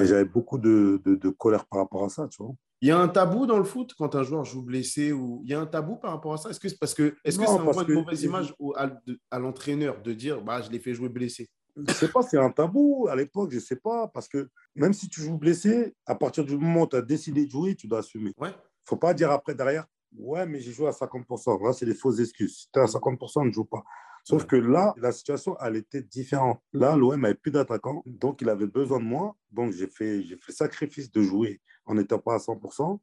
[0.00, 2.54] Et j'avais beaucoup de, de, colère par rapport à ça, tu vois.
[2.80, 5.50] Il y a un tabou dans le foot quand un joueur joue blessé ou il
[5.50, 6.50] y a un tabou par rapport à ça?
[6.50, 8.90] Est-ce que c'est parce que est-ce que ça envoie une mauvaise image à,
[9.30, 11.48] à l'entraîneur de dire bah je l'ai fait jouer blessé?
[11.86, 15.08] Je sais pas, c'est un tabou à l'époque, je sais pas, parce que même si
[15.08, 18.00] tu joues blessé, à partir du moment où tu as décidé de jouer, tu dois
[18.00, 18.32] assumer.
[18.38, 18.50] Ouais.
[18.84, 21.64] faut pas dire après derrière, ouais, mais j'ai joué à 50%.
[21.64, 22.56] Là, c'est des fausses excuses.
[22.56, 23.84] Si tu es à 50%, ne joue pas.
[24.24, 26.60] Sauf que là, la situation, elle était différente.
[26.72, 29.36] Là, l'OM n'avait plus d'attaquant, donc il avait besoin de moi.
[29.50, 33.00] Donc j'ai fait, j'ai fait sacrifice de jouer en n'étant pas à 100%.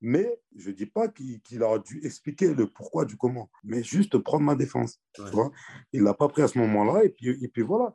[0.00, 4.18] Mais je ne dis pas qu'il aurait dû expliquer le pourquoi du comment, mais juste
[4.18, 5.00] prendre ma défense.
[5.14, 5.50] Tu vois
[5.92, 7.94] il ne l'a pas pris à ce moment-là, et puis, et puis voilà.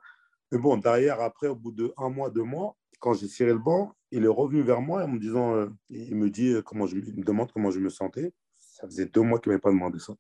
[0.52, 3.60] Mais bon, derrière, après, au bout de un mois, deux mois, quand j'ai serré le
[3.60, 6.86] banc, il est revenu vers moi en me disant, euh, il me dit euh, comment
[6.86, 8.34] je il me demande comment je me sentais.
[8.58, 10.14] Ça faisait deux mois qu'il ne m'avait pas demandé ça.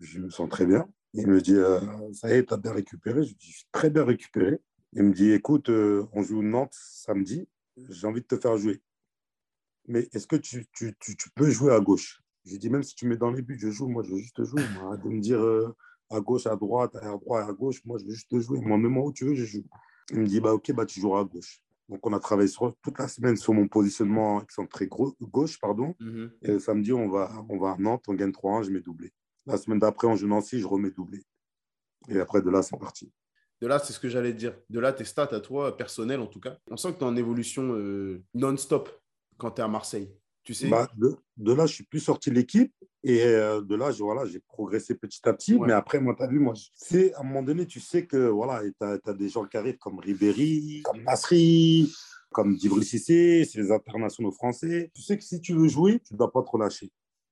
[0.00, 0.88] Je me sens très bien.
[1.12, 1.80] Il me dit, euh,
[2.12, 3.24] ça y est, tu as bien récupéré.
[3.24, 4.60] Je dis, très bien récupéré.
[4.92, 8.80] Il me dit, écoute, on joue Nantes samedi, j'ai envie de te faire jouer
[9.86, 12.22] mais est-ce que tu, tu, tu, tu, peux jouer à gauche?
[12.44, 14.42] J'ai dit, même si tu mets dans les buts, je joue, moi, je veux juste
[14.44, 14.62] jouer.
[14.80, 15.40] Moi, de me dire
[16.10, 18.60] à gauche, à droite, à droite, à gauche, moi, je veux juste jouer.
[18.60, 19.64] Moi, même où tu veux, je joue.
[20.10, 21.60] Il me dit, bah, ok, bah, tu joueras à gauche.
[21.88, 25.58] Donc, on a travaillé sur, toute la semaine sur mon positionnement excentré gauche.
[25.60, 25.94] Pardon.
[26.00, 26.30] Mm-hmm.
[26.42, 29.12] Et le samedi, on va, on va à Nantes, on gagne 3-1, je mets doublé.
[29.46, 31.22] La semaine d'après, on joue Nancy, je remets doublé.
[32.08, 33.12] Et après, de là, c'est parti.
[33.60, 34.54] De là, c'est ce que j'allais dire.
[34.70, 36.58] De là, tes stats à toi, personnelles en tout cas.
[36.70, 38.90] On sent que tu es en évolution euh, non-stop
[39.36, 41.16] quand tu es à Marseille tu sais bah, de,
[41.52, 42.72] là, je suis plus sorti de l'équipe
[43.02, 45.58] et euh, de là, voilà, j'ai progressé petit à petit.
[45.58, 48.28] Mais après, moi, tu as vu, moi, c'est à un moment donné, tu sais que
[48.28, 51.92] voilà, tu as, des gens qui arrivent comme Ribéry, comme Nasri,
[52.30, 54.90] comme Djibril Cissé, c'est les internationaux français.
[54.94, 56.90] Tu sais que si tu veux jouer, tu ne dois pas trop lâcher.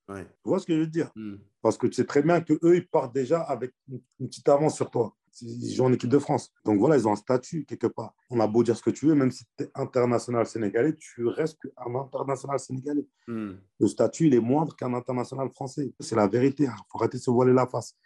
[0.09, 1.11] Tu vois ce que je veux dire?
[1.15, 1.37] Hmm.
[1.63, 4.91] Parce que tu sais très bien qu'eux, ils partent déjà avec une petite avance sur
[4.91, 5.17] toi.
[5.41, 6.53] Ils jouent en équipe de France.
[6.65, 8.15] Donc voilà, ils ont un statut quelque part.
[8.31, 11.27] On a beau dire ce que tu veux, même si tu es international sénégalais, tu
[11.27, 13.07] restes un international sénégalais.
[13.27, 13.53] Hmm.
[13.81, 15.93] Le statut, il est moindre qu'un international français.
[16.01, 16.65] C'est la vérité.
[16.65, 16.77] Il hein.
[16.91, 17.97] faut arrêter de se voiler la face.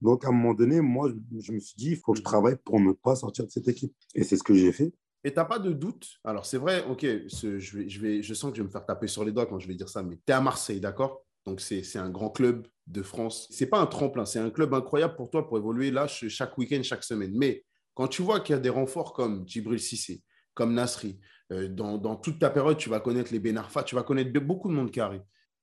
[0.00, 2.24] Donc à un moment donné, moi, je me suis dit, il faut que je hmm.
[2.24, 3.94] travaille pour ne pas sortir de cette équipe.
[4.14, 4.92] Et c'est ce que j'ai fait.
[5.24, 6.08] Et tu n'as pas de doute?
[6.24, 8.84] Alors c'est vrai, ok, je, vais, je, vais, je sens que je vais me faire
[8.84, 11.24] taper sur les doigts quand je vais dire ça, mais tu es à Marseille, d'accord?
[11.46, 13.48] Donc, c'est un grand club de France.
[13.50, 16.56] Ce n'est pas un tremplin, c'est un club incroyable pour toi pour évoluer là chaque
[16.56, 17.32] week-end, chaque semaine.
[17.34, 20.22] Mais quand tu vois qu'il y a des renforts comme Djibril Sissé,
[20.54, 21.18] comme Nasri,
[21.50, 24.74] euh, dans, toute ta période, tu vas connaître les Benarfa, tu vas connaître beaucoup de
[24.74, 25.00] monde qui.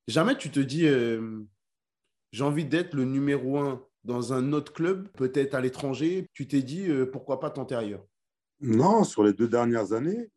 [0.07, 1.41] Jamais tu te dis, euh,
[2.31, 6.27] j'ai envie d'être le numéro un dans un autre club, peut-être à l'étranger.
[6.33, 8.05] Tu t'es dit, euh, pourquoi pas tenter ailleurs?
[8.61, 10.29] Non, sur les deux dernières années,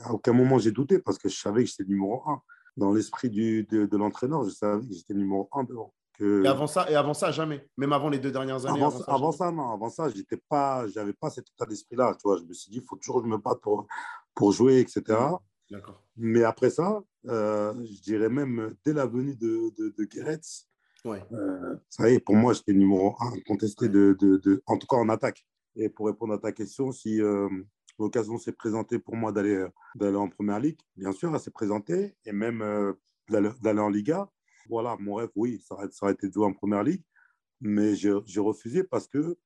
[0.00, 2.42] à aucun moment j'ai douté parce que je savais que j'étais numéro un
[2.76, 5.92] dans l'esprit de, de l'entraîneur, je savais que j'étais numéro un devant.
[6.18, 6.44] Que...
[6.44, 9.32] Et, avant ça, et avant ça, jamais Même avant les deux dernières années Avant, avant,
[9.32, 9.70] ça, non.
[9.72, 10.84] Avant ça, je n'avais pas,
[11.20, 12.14] pas cet état d'esprit-là.
[12.14, 13.86] Tu vois, je me suis dit, il faut toujours que je me batte pour,
[14.34, 15.02] pour jouer, etc.
[15.70, 16.02] D'accord.
[16.16, 20.68] Mais après ça, euh, je dirais même dès la venue de, de, de Geretz,
[21.06, 21.24] ouais.
[21.32, 24.96] Euh, ça y est, pour moi, j'étais numéro un contesté, de, de, en tout cas
[24.96, 25.46] en attaque.
[25.74, 27.48] Et pour répondre à ta question, si, euh,
[27.98, 30.78] l'occasion s'est présentée pour moi d'aller euh, d'aller en première ligue.
[30.96, 32.92] Bien sûr, elle s'est présentée et même euh,
[33.28, 34.30] d'aller en Liga.
[34.68, 37.02] Voilà, mon rêve, oui, ça aurait, ça aurait été de jouer en première ligue,
[37.60, 39.36] mais j'ai refusé parce que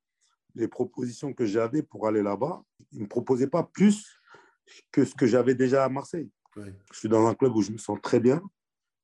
[0.55, 4.21] les propositions que j'avais pour aller là-bas, ils ne me proposaient pas plus
[4.91, 6.31] que ce que j'avais déjà à Marseille.
[6.57, 8.43] Je suis dans un club où je me sens très bien,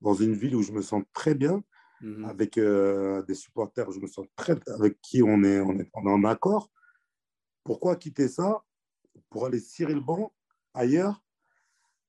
[0.00, 1.62] dans une ville où je me sens très bien,
[2.00, 2.24] mhm.
[2.24, 6.07] avec euh, des supporters, je me sens très, avec qui on est, on est, on
[6.07, 6.70] est en accord.
[7.64, 8.64] Pourquoi quitter ça?
[9.33, 10.33] Pour aller cirer le banc
[10.75, 11.25] ailleurs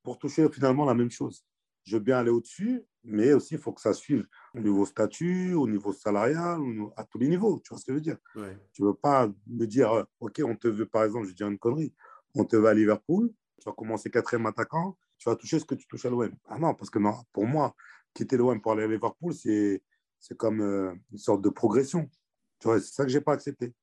[0.04, 1.46] pour toucher finalement la même chose.
[1.86, 5.54] Je veux bien aller au-dessus, mais aussi il faut que ça suive au niveau statut,
[5.54, 6.60] au niveau salarial,
[6.98, 7.62] à tous les niveaux.
[7.64, 8.18] Tu vois ce que je veux dire
[8.74, 11.44] Tu ne veux pas me dire, euh, OK, on te veut, par exemple, je dis
[11.44, 11.94] une connerie,
[12.36, 15.76] on te veut à Liverpool, tu vas commencer quatrième attaquant, tu vas toucher ce que
[15.76, 16.32] tu touches à l'OM.
[16.48, 17.74] Ah non, parce que non, pour moi,
[18.14, 19.82] quitter l'OM pour aller à Liverpool, c'est
[20.38, 22.10] comme euh, une sorte de progression.
[22.60, 23.74] Tu vois, c'est ça que je n'ai pas accepté.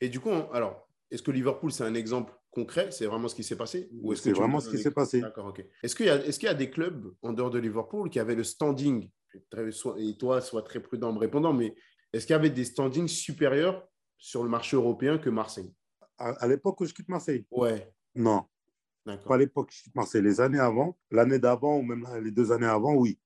[0.00, 2.90] Et du coup, alors, est-ce que Liverpool, c'est un exemple concret?
[2.90, 3.90] C'est vraiment ce qui s'est passé?
[4.16, 5.20] C'est vraiment ce qui s'est passé.
[5.20, 5.64] D'accord, ok.
[5.82, 8.44] Est-ce qu'il y, est y, a des clubs en dehors de Liverpool qui avaient le
[8.44, 9.08] standing?
[9.98, 11.74] Et toi, sois très prudent en me répondant, mais
[12.12, 13.86] est-ce qu'il y avait des standings supérieurs
[14.18, 15.72] sur le marché européen que Marseille?
[16.18, 17.46] À, l'époque où je quitte Marseille?
[17.50, 17.92] Ouais.
[18.14, 18.46] Non.
[19.04, 20.22] Pas à l'époque où je quitte Marseille.
[20.22, 23.18] Les années avant, l'année d'avant ou même les deux années avant, oui.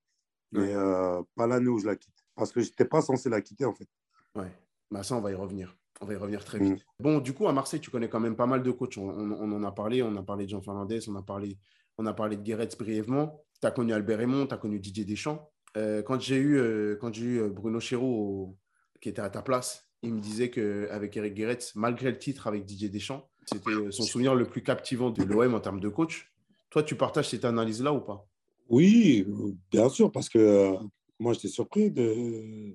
[0.53, 2.17] Mais euh, pas l'année où je la quitte.
[2.35, 3.89] Parce que je n'étais pas censé la quitter, en fait.
[4.35, 4.53] Ouais.
[4.91, 5.77] Bah, ça, on va y revenir.
[6.01, 6.79] On va y revenir très vite.
[6.79, 7.03] Mm.
[7.03, 8.97] Bon, du coup, à Marseille, tu connais quand même pas mal de coachs.
[8.97, 10.03] On, en a parlé.
[10.03, 11.59] On a parlé de Jean Fernandez, on a parlé,
[11.99, 13.43] on a parlé de Guéretz brièvement.
[13.61, 15.51] Tu as connu Albert Raymond, tu as connu Didier Deschamps.
[15.77, 18.57] Euh, quand j'ai eu, euh, quand j'ai eu euh, Bruno Chéreau,
[19.01, 22.65] qui était à ta place, il me disait qu'avec Eric Guéretz, malgré le titre avec
[22.65, 26.33] Didier Deschamps, c'était son souvenir le plus captivant de l'OM en termes de coach.
[26.71, 28.27] Toi, tu partages cette analyse-là ou pas?
[28.69, 29.27] Oui,
[29.71, 30.75] bien sûr, parce que
[31.19, 32.75] moi, j'étais surpris de,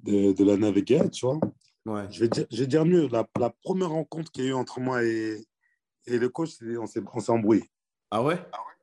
[0.00, 1.38] de, de la naviguer, tu vois.
[1.90, 2.06] Ouais.
[2.10, 3.08] Je vais dire, je vais dire mieux.
[3.08, 5.44] La, la première rencontre qu'il y a eu entre moi et,
[6.06, 7.64] et le coach, c'est- on s'est embrouillé.
[8.10, 8.38] Ah ouais?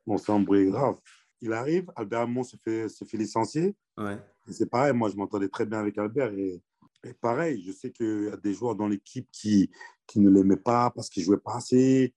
[0.06, 0.96] On s'est embrouillé grave.
[1.40, 3.76] Il arrive, Albert Hamon se fait, se fait licencier.
[3.96, 4.18] Ouais.
[4.48, 6.32] C'est pareil, moi, je m'entendais très bien avec Albert.
[6.32, 6.60] Et,
[7.04, 9.70] et pareil, je sais qu'il y a des joueurs dans l'équipe qui,
[10.06, 12.14] qui ne l'aimaient pas parce qu'il jouait pas assez.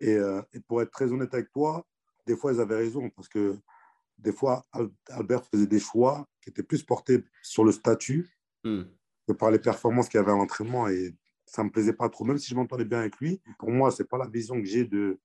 [0.00, 1.86] Et, euh, et pour être très honnête avec toi,
[2.26, 3.56] des fois, ils avaient raison parce que
[4.18, 8.28] des fois, Al- Albert faisait des choix qui étaient plus portés sur le statut
[8.64, 8.82] Hmm.
[9.26, 10.88] Que par les performances qu'il y avait à l'entraînement.
[10.88, 13.40] Et ça ne me plaisait pas trop, même si je m'entendais bien avec lui.
[13.58, 15.18] Pour moi, ce n'est pas la vision que j'ai de,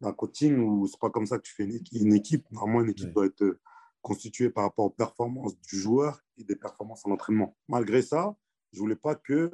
[0.00, 2.50] d'un coaching où c'est pas comme ça que tu fais une, équi- une équipe.
[2.50, 3.12] Normalement, une équipe Ouais.
[3.12, 3.60] doit être euh,
[4.00, 7.56] constituée par rapport aux performances du joueur et des performances à l'entraînement.
[7.68, 8.36] Malgré ça,
[8.72, 9.50] je voulais pas que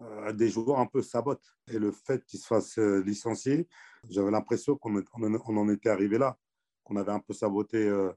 [0.00, 1.56] euh, des joueurs un peu sabotent.
[1.68, 3.68] Et le fait qu'ils se fassent euh, licencier,
[4.10, 6.38] j'avais l'impression qu'on en, on en était arrivé là,
[6.84, 8.12] qu'on avait un peu saboté euh,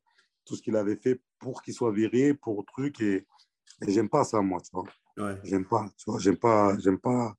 [0.45, 3.01] tout ce qu'il avait fait pour qu'il soit viré, pour truc.
[3.01, 3.25] Et,
[3.81, 4.85] et j'aime pas ça, moi, tu vois.
[5.17, 5.39] Ouais.
[5.43, 7.35] J'aime pas, tu vois, j'aime pas, j'aime pas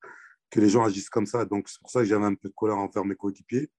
[0.50, 1.44] que les gens agissent comme ça.
[1.44, 3.70] Donc, c'est pour ça que j'avais un peu de colère envers mes coéquipiers.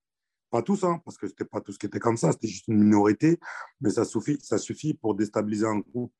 [0.50, 2.78] Pas tous, hein, parce que c'était pas tous qui étaient comme ça, c'était juste une
[2.78, 3.38] minorité,
[3.80, 6.12] mais ça suffit, ça suffit pour déstabiliser un groupe,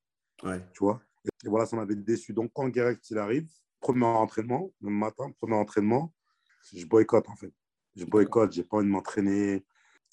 [0.42, 0.62] Ouais.
[0.72, 1.00] tu vois.
[1.24, 2.32] Et, voilà, ça m'avait déçu.
[2.32, 3.48] Donc, quand Guéret, il arrive,
[3.80, 6.12] premier entraînement, le matin, premier entraînement,
[6.74, 7.52] je boycotte, en fait.
[7.96, 9.64] Je boycotte, j'ai pas envie de m'entraîner,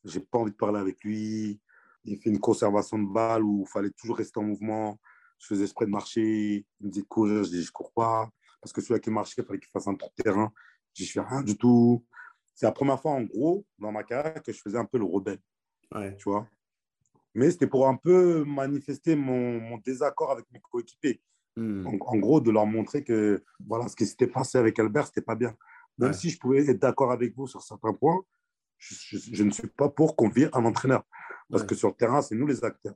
[0.05, 1.59] j'ai pas envie de parler avec lui.
[2.05, 4.99] Il fait une conservation de balle où il fallait toujours rester en mouvement.
[5.39, 6.65] Je faisais exprès de marcher.
[6.79, 8.29] Il me dit de courir, je dis je cours pas.
[8.61, 10.51] Parce que celui qui marchait, il fallait qu'il fasse un tour de terrain.
[10.93, 12.05] Je dis je fais rien du tout.
[12.53, 15.03] C'est la première fois, en gros, dans ma carrière, que je faisais un peu le
[15.05, 15.39] rebelle,
[15.93, 16.15] Ouais.
[16.17, 16.47] tu vois.
[17.33, 21.21] Mais c'était pour un peu manifester mon, mon désaccord avec mes coéquipiers.
[21.57, 21.85] Hmm.
[21.85, 25.21] En, en gros, de leur montrer que voilà, ce qui s'était passé avec Albert, c'était
[25.21, 25.53] pas bien.
[25.97, 26.15] Même Ouais.
[26.17, 28.21] si je pouvais être d'accord avec vous sur certains points,
[28.77, 31.03] je, je- je ne suis pas pour qu'on vire un entraîneur.
[31.49, 31.67] Parce Ouais.
[31.67, 32.95] que sur le terrain, c'est nous les acteurs.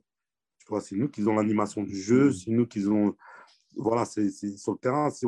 [0.78, 2.32] C'est nous qui avons l'animation du jeu, Mhm.
[2.32, 3.16] c'est nous qui ont.
[3.76, 5.26] Voilà, c'est sur le terrain, si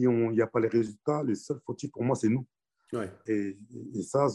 [0.00, 2.46] il n'y a pas les résultats, les seuls fautifs pour moi, c'est nous.
[2.92, 3.10] Ouais.
[3.26, 3.56] Et,
[3.94, 4.26] et ça,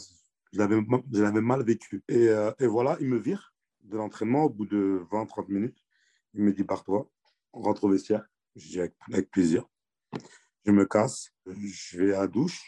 [0.52, 2.02] je l'avais mal vécu.
[2.08, 5.78] Et, euh, et voilà, il me vire de l'entraînement au bout de 20-30 minutes.
[6.34, 7.10] Il me dit, barre-toi,
[7.52, 8.26] on rentre au vestiaire.
[8.56, 9.66] Je dis avec, avec plaisir.
[10.66, 12.60] Je me casse, je vais à la douche,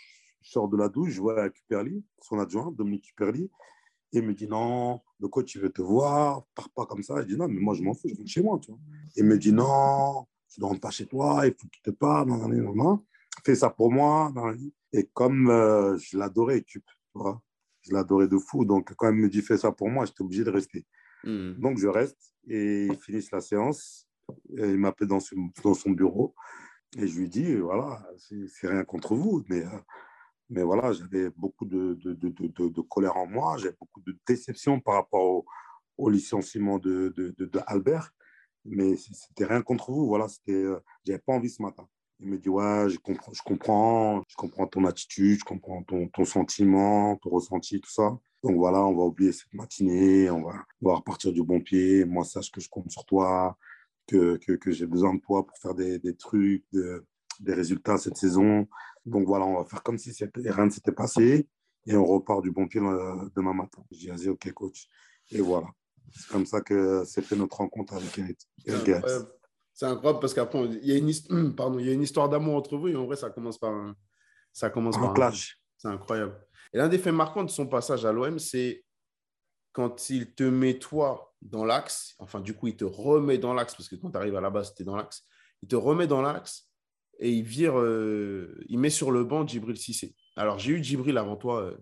[0.43, 3.51] je sors de la douche, je vois Cuperli, son adjoint, Dominique Cuperli.
[4.13, 7.21] Il me dit, non, le coach, il veut te voir, pars pas comme ça.
[7.23, 8.59] Je dis, non, mais moi, je m'en fous, je rentre chez moi.
[8.61, 8.81] Tu vois.
[9.17, 12.29] Il me dit, non, tu ne rentres pas chez toi, il faut qu'il te parle,
[12.29, 13.05] non, non, non, non.
[13.45, 14.33] fais ça pour moi.
[14.93, 16.83] Et comme euh, je l'adorais, tu
[17.15, 17.41] vois,
[17.81, 18.65] je l'adorais de fou.
[18.67, 20.85] Donc, quand il me dit, fais ça pour moi, j'étais obligé de rester.
[21.25, 21.53] Hmm.
[21.55, 24.07] Donc, je reste et ils finissent la séance.
[24.57, 26.35] Et il m'appelle dans, son- dans son bureau
[26.97, 29.79] et je lui dis voilà, c'est c'est rien contre vous, mais, euh,
[30.53, 34.95] mais voilà, j'avais beaucoup de, de, de, colère en moi, j'avais beaucoup de déception par
[34.95, 35.47] rapport au,
[35.97, 37.15] au licenciement de,
[37.67, 38.11] Albert,
[38.65, 41.89] mais c'était rien contre vous, voilà, c'était, euh, j'avais pas envie ce matin.
[42.21, 46.07] Il me dit ouais, je comprends, je comprends, je comprends ton attitude, je comprends ton,
[46.09, 48.17] ton sentiment, ton ressenti, tout ça.
[48.45, 52.05] Donc voilà, on va oublier cette matinée, on va, on va repartir du bon pied.
[52.05, 53.57] Moi, sache que je compte sur toi,
[54.07, 57.05] que, que, que j'ai besoin de toi pour faire des, des trucs, de-
[57.41, 58.67] des résultats cette saison.
[59.07, 61.49] Donc voilà, on va faire comme si c'était- rien ne s'était passé
[61.87, 63.83] et on repart du bon pied euh, demain matin.
[63.91, 64.87] Dis, vas-y, ok, coach.
[65.31, 65.67] Et voilà.
[66.15, 68.39] C'est comme ça que s'est fait notre rencontre avec Eric.
[69.75, 70.21] C'est incroyable.
[70.21, 72.77] Parce qu'après, il y a une, his- pardon, il y a une histoire d'amour entre
[72.77, 73.97] vous et en vrai, ça commence par un,
[74.53, 75.59] ça commence par Un un- clash.
[75.79, 76.39] C'est incroyable.
[76.73, 78.85] Et l'un des faits marquants de son passage à l'OM, c'est
[79.73, 83.75] quand il te met toi dans l'axe, enfin du coup il te remet dans l'axe,
[83.75, 85.25] parce que quand tu arrives à la base, tu es dans l'axe,
[85.63, 86.71] il te remet dans l'axe
[87.19, 90.15] et il vire, euh, il met sur le banc Djibril Cissé.
[90.37, 91.77] Alors j'ai eu Djibril avant toi, euh,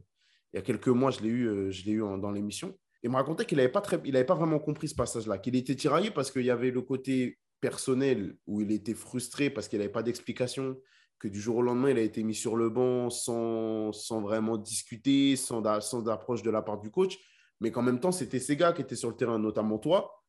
[0.53, 2.77] il y a quelques mois, je l'ai eu, euh, je l'ai eu dans l'émission.
[3.03, 5.57] Il me racontait qu'il n'avait pas, très, il avait pas vraiment compris ce passage-là, qu'il
[5.57, 9.79] était tiraillé parce qu'il y avait le côté personnel où il était frustré parce qu'il
[9.79, 10.77] n'avait pas d'explication,
[11.19, 14.57] que du jour au lendemain, il a été mis sur le banc sans, sans vraiment
[14.57, 17.19] discuter, sans, sans approche de la part du coach,
[17.61, 20.19] mais qu'en même temps, c'était ces gars qui étaient sur le terrain, notamment toi,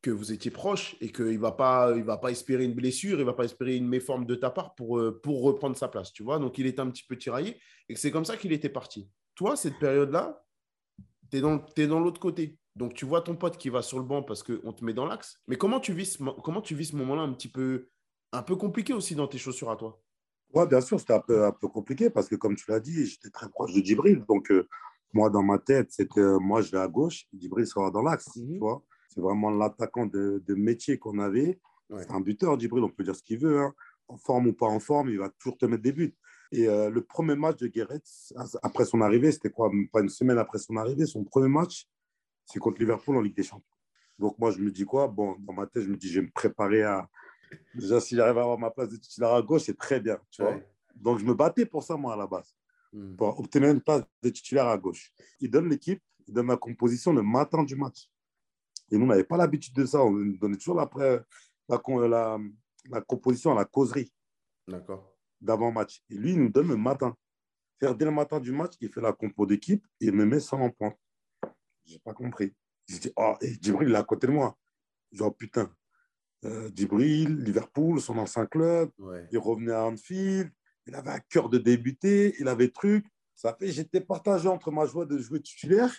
[0.00, 3.18] que vous étiez proches et qu'il ne va, pas- il va pas espérer une blessure,
[3.18, 5.88] il ne va pas espérer une méforme de ta part pour, euh, pour reprendre sa
[5.88, 6.38] place, tu vois?
[6.38, 7.56] Donc, il était un petit peu tiraillé
[7.88, 9.10] et que c'est comme ça qu'il était parti.
[9.34, 10.44] Toi, cette période-là,
[11.30, 11.56] tu es dans,
[11.88, 12.58] dans l'autre côté.
[12.76, 15.06] Donc, tu vois ton pote qui va sur le banc parce qu'on te met dans
[15.06, 15.40] l'axe.
[15.48, 17.88] Mais comment tu vis comment tu vis ce moment-là un petit peu,
[18.32, 20.00] un peu compliqué aussi dans tes chaussures à toi?
[20.54, 23.04] Ouais, bien sûr, c'était un peu, un peu compliqué parce que, comme tu l'as dit,
[23.04, 24.24] j'étais très proche de Djibril.
[24.28, 24.68] Donc, euh,
[25.12, 28.36] moi, dans ma tête, c'était euh, moi, je vais à gauche, Djibril sera dans l'axe.
[28.36, 28.52] Mhm.
[28.52, 28.82] Tu vois,
[29.18, 31.58] c'est vraiment l'attaquant de, de métier qu'on avait.
[31.90, 32.02] Ouais.
[32.04, 33.58] C'est un buteur, Djibril, on peut dire ce qu'il veut.
[33.58, 33.74] hein.
[34.06, 36.14] En forme ou pas en forme, il va toujours te mettre des buts.
[36.52, 38.00] Et euh, le premier match de Guéret,
[38.62, 41.88] après son arrivée, c'était quoi Pas une semaine après son arrivée, son premier match,
[42.46, 43.76] c'est contre Liverpool en Ligue des Champions.
[44.20, 45.08] Donc, moi, je me dis quoi?
[45.08, 47.08] Bon, dans ma tête, je me dis, je vais me préparer à,
[47.74, 50.18] Déjà, si j'arrive à avoir ma place de titulaire à gauche, c'est très bien.
[50.30, 50.60] Tu vois
[50.94, 52.54] Donc, je me battais pour ça, moi, à la base,
[52.92, 53.16] hmm.
[53.16, 55.12] pour obtenir une place de titulaire à gauche.
[55.40, 58.08] Il donne l'équipe, il donne la composition le matin du match.
[58.90, 60.02] Et nous, on n'avait pas l'habitude de ça.
[60.02, 60.88] On donnait toujours la,
[62.08, 62.38] la,
[62.90, 64.12] la composition à la causerie.
[64.66, 65.14] D'accord.
[65.40, 66.02] D'avant-match.
[66.10, 67.14] Et lui, il nous donne le matin.
[67.78, 70.40] Faire dès le matin du match, il fait la compo d'équipe et il me met
[70.40, 70.94] 100 en point.
[71.86, 72.54] Je n'ai pas compris.
[72.86, 74.56] J'ai dit, oh, et Djibril, il est à côté de moi.
[75.12, 75.70] Genre, putain,
[76.44, 78.90] euh, Djibril, Liverpool, son ancien club,
[79.30, 80.50] il revenait à Anfield,
[80.86, 83.06] il avait un cœur de débuter, il avait truc.
[83.34, 85.94] Ça fait j'étais partagé entre ma joie de jouer titulaire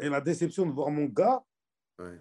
[0.00, 1.44] et la déception de voir mon gars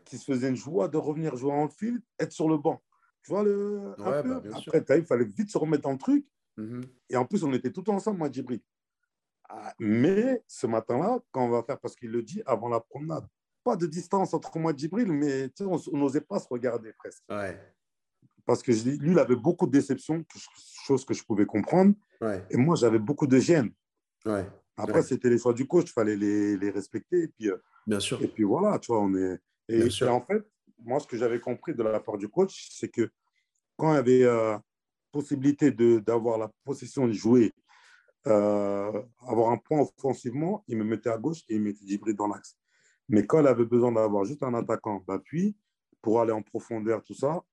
[0.05, 2.81] qui se faisait une joie de revenir jouer à Anfield, être sur le banc.
[3.23, 4.39] Tu vois, le, un peu.
[4.41, 6.25] Bah, Après, il fallait vite se remettre dans le truc.
[6.57, 6.83] Mm-hmm.
[7.09, 8.59] Et en plus, on était tout ensemble, moi, Djibril.
[9.49, 13.25] Ah, mais ce matin-là, quand on va faire, parce qu'il le dit avant la promenade,
[13.63, 17.23] pas de distance entre moi et Djibril, mais on n'osait pas se regarder presque.
[18.45, 20.23] Parce que lui, il avait beaucoup de déceptions,
[20.85, 21.93] chose que je pouvais comprendre.
[22.49, 23.71] Et moi, j'avais beaucoup de gêne.
[24.75, 27.23] Après, c'était les choix du coach, il fallait les, les, respecter.
[27.23, 28.21] Et puis, euh, Bien sûr.
[28.21, 29.39] Et puis voilà, tu vois, on est.
[29.73, 30.43] Et, en fait,
[30.79, 33.09] moi, ce que j'avais compris de la part du coach, c'est que
[33.77, 34.57] quand il y avait euh,
[35.11, 37.53] possibilité d'avoir la possession de jouer,
[38.27, 42.27] euh, avoir un point offensivement, il me mettait à gauche et il mettait Djibril dans
[42.27, 42.57] l'axe.
[43.09, 45.57] Mais quand il avait besoin d'avoir juste un attaquant d'appui
[46.01, 47.43] pour aller en profondeur, tout ça,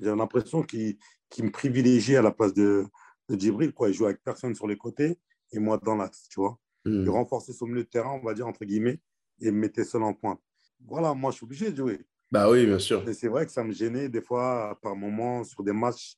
[0.00, 0.98] j'ai l'impression qu'il
[1.40, 2.86] me privilégiait à la place de,
[3.28, 3.72] de Djibril.
[3.72, 3.88] Quoi.
[3.88, 5.18] Il jouait avec personne sur les côtés
[5.52, 6.58] et moi dans l'axe, tu vois.
[6.84, 7.04] Hmm.
[7.04, 9.00] Il renforçait son milieu de terrain, on va dire, entre guillemets,
[9.40, 10.40] et me mettait seul en pointe.
[10.80, 12.06] Voilà, moi, je suis obligé de jouer.
[12.30, 13.08] Bah oui, bien sûr.
[13.08, 16.16] Et c'est vrai que ça me gênait des fois, par moments, sur des matchs,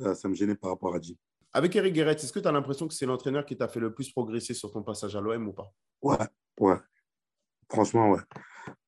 [0.00, 1.18] euh, ça me gênait par rapport à Djibril.
[1.52, 3.94] Avec Eric Guéret, est-ce que tu as l'impression que c'est l'entraîneur qui t'a fait le
[3.94, 5.72] plus progresser sur ton passage à l'OM ou pas?
[6.02, 6.16] Ouais,
[6.58, 6.76] ouais.
[7.70, 8.20] Franchement, ouais.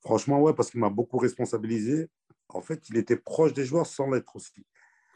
[0.01, 2.09] Franchement, ouais, parce qu'il m'a beaucoup responsabilisé.
[2.49, 4.67] En fait, il était proche des joueurs sans l'être aussi.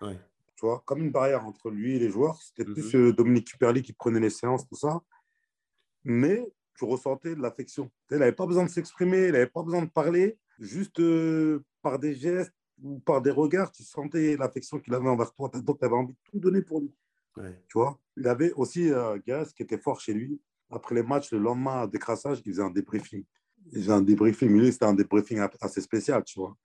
[0.00, 0.18] Ouais.
[0.54, 2.40] Tu vois, comme une barrière entre lui et les joueurs.
[2.40, 2.74] C'était mhm.
[2.74, 5.00] plus euh, Dominique Cuperli qui prenait les séances, tout ça.
[6.04, 6.46] Mais
[6.80, 7.90] tu ressentais de l'affection.
[8.10, 10.38] Il n'avait pas besoin de s'exprimer, il n'avait pas besoin de parler.
[10.58, 15.32] Juste euh, par des gestes ou par des regards, tu sentais l'affection qu'il avait envers
[15.34, 15.50] toi.
[15.52, 16.90] Donc, tu avais envie de tout donner pour lui.
[17.36, 17.98] Tu vois?
[18.16, 20.40] Il avait aussi euh, Gaz qui était fort chez lui.
[20.70, 23.24] Après les matchs, le lendemain, décrassage, il faisait un débriefing.
[23.72, 26.56] Il faisait un débriefing, mais lui, c'était un débriefing assez spécial, tu vois?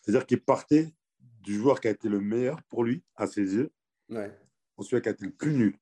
[0.00, 0.94] C'est-à-dire qu'il partait
[1.40, 3.72] du joueur qui a été le meilleur pour lui, à ses yeux,
[4.10, 4.32] ouais.
[4.76, 5.76] au celui qui a été le plus nul.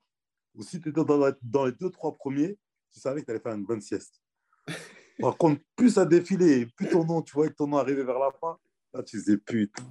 [0.54, 2.56] Ou si tu étais dans, les deux, trois premiers,
[2.92, 4.20] tu savais que tu allais faire une bonne sieste.
[5.20, 8.18] Par contre, plus ça défilait, plus ton nom, tu vois que ton nom arrivait vers
[8.18, 8.56] la fin,
[8.94, 9.84] là, tu disais putain.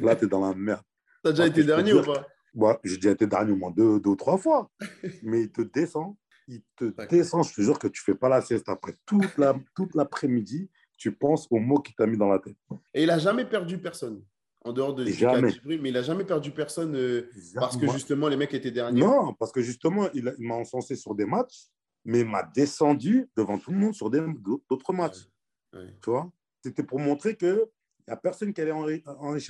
[0.00, 0.82] Là, tu es dans la merde.
[1.22, 2.26] Tu as déjà été dernier ou pas?
[2.54, 4.70] Ouais, j'ai déjà été dernier au moins deux, ou trois fois.
[5.22, 6.16] Mais il te descend,
[6.48, 7.44] il te descend.
[7.44, 8.96] Je te jure que tu fais pas la sieste après.
[9.06, 12.56] Toute, la, toute l'après-midi, tu penses aux mots qu'il t'a mis dans la tête.
[12.94, 14.22] Et il n'a jamais perdu personne.
[14.62, 15.52] En dehors de jamais.
[15.64, 19.00] mais il n'a jamais perdu personne euh, parce que justement les mecs étaient derniers.
[19.00, 21.68] Non, parce que justement, il, m'a encensé sur des matchs,
[22.04, 25.28] mais m'a descendu devant tout le monde sur d'autres matchs.
[25.72, 26.30] Tu vois?
[26.62, 27.70] C'était pour montrer que
[28.10, 28.86] n'y a personne qui allait en,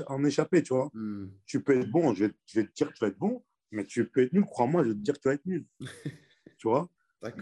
[0.06, 0.90] en, échapper, tu vois?
[0.92, 1.28] Hmm.
[1.46, 3.42] Tu peux être bon, je vais, je vais, te dire que tu vas être bon,
[3.70, 5.66] mais tu peux être nul, crois-moi, je vais te dire que tu vas être nul.
[6.58, 6.88] tu vois?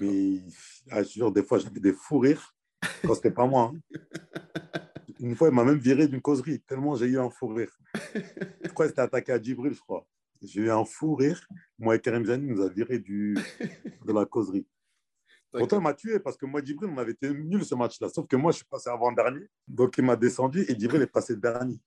[0.01, 0.42] Mais
[0.90, 2.55] ah, des fois, j'avais des fous rires
[3.05, 3.73] quand c'était pas moi.
[3.75, 3.81] Hein.
[5.21, 7.77] Une fois, il m'a même viré d'une causerie, tellement j'ai eu un fou rire.
[8.14, 10.07] Je crois que c'était attaqué à Djibril, je crois.
[10.40, 11.44] J'ai eu un fou rire.
[11.77, 13.37] Moi et Karim Zani nous a viré du,
[14.05, 14.66] de la causerie.
[15.52, 18.08] Pourtant, il m'a tué parce que moi, Djibril, on avait été nul ce match-là.
[18.08, 19.46] Sauf que moi, je suis passé avant-dernier.
[19.66, 21.80] Donc, il m'a descendu et Djibril est passé dernier.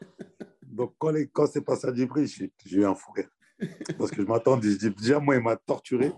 [0.62, 3.28] Donc, quand, quand c'est passé à Djibril, j'ai eu un fou rire.
[3.96, 4.70] Parce que je m'attendais.
[4.70, 6.12] Je dis, déjà, moi, il m'a torturé.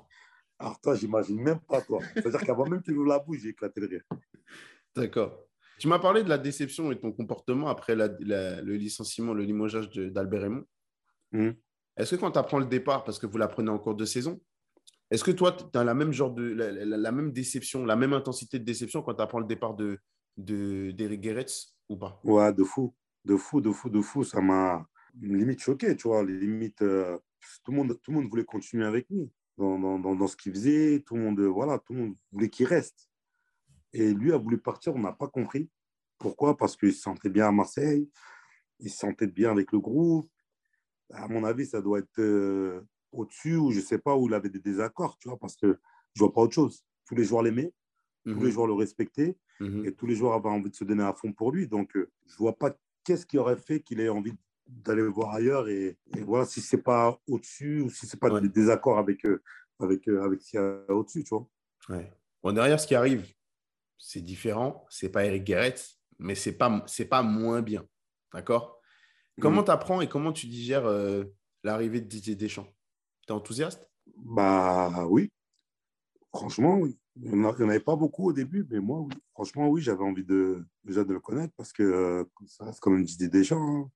[0.59, 2.01] Alors, toi, j'imagine même pas toi.
[2.15, 4.03] C'est-à-dire qu'avant même qu'il ouvre la bouche, j'ai éclaté le rire.
[4.95, 5.47] D'accord.
[5.79, 9.89] Tu m'as parlé de la déception et de ton comportement après le licenciement, le limogeage
[9.91, 10.65] d'Albert Raymond.
[11.33, 11.53] Hmm.
[11.97, 14.41] Est-ce que quand tu apprends le départ, parce que vous l'apprenez en cours de saison,
[15.11, 18.59] est-ce que toi, tu as la même genre de la, même déception, la même intensité
[18.59, 19.99] de déception quand tu apprends le départ de
[20.37, 21.45] d'Eric de,
[21.89, 22.21] ou pas?
[22.23, 22.95] Ouais, de fou,
[23.25, 24.23] de fou, de fou, de fou.
[24.23, 24.87] Ça m'a
[25.21, 26.25] limite choqué, tu vois.
[26.25, 27.19] Limite, euh,
[27.65, 30.53] tout, le monde, tout le monde voulait continuer avec lui dans, dans, dans, ce qu'il
[30.53, 31.03] faisait.
[31.05, 33.11] Tout le monde, voilà, tout le monde voulait qu'il reste.
[33.93, 35.69] Et lui a voulu partir, on n'a pas compris.
[36.19, 36.57] Pourquoi?
[36.57, 38.09] Parce qu'il se sentait bien à Marseille,
[38.79, 40.31] il se sentait bien avec le groupe.
[41.13, 44.35] À mon avis, ça doit être euh, au-dessus ou je ne sais pas où il
[44.35, 45.79] avait des désaccords, tu vois, parce que
[46.15, 46.85] je ne vois pas autre chose.
[47.07, 47.73] Tous les joueurs l'aimaient,
[48.25, 48.51] tous les mhm.
[48.51, 49.87] joueurs le respectaient mhm.
[49.87, 51.67] et tous les joueurs avaient envie de se donner à fond pour lui.
[51.67, 54.35] Donc, euh, je ne vois pas qu'est-ce qui aurait fait qu'il ait envie
[54.67, 58.41] d'aller voir ailleurs et, voilà si ce n'est pas au-dessus ou si ce n'est pas
[58.41, 59.43] des désaccords avec, euh,
[59.81, 61.49] avec, euh, avec ce qu'il y a au-dessus, tu vois.
[61.89, 62.13] Ouais.
[62.43, 63.27] Bon, derrière, ce qui arrive,
[63.99, 64.87] c'est différent.
[64.89, 65.75] Ce n'est pas Eric Guéret,
[66.19, 67.85] mais ce n'est pas, pas moins bien.
[68.33, 68.81] D'accord?
[69.41, 71.25] Comment tu apprends et comment tu digères euh,
[71.65, 72.69] l'arrivée de Didier Deschamps?
[73.33, 73.89] Enthousiaste?
[74.17, 75.31] Bah oui.
[76.33, 76.97] Franchement, oui.
[77.23, 79.13] Il n'y en avait pas beaucoup au début, mais moi, oui.
[79.33, 82.91] franchement, oui, j'avais envie de, déjà de le connaître parce que euh, ça reste quand
[82.91, 83.85] même Didier Deschamps.
[83.85, 83.91] Hein.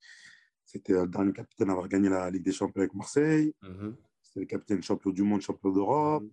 [0.64, 3.54] C'était le dernier capitaine à avoir gagné la Ligue des Champions avec Marseille.
[3.62, 3.96] Mhm.
[4.20, 6.22] C'était le capitaine champion du monde, champion d'Europe.
[6.22, 6.30] Mhm.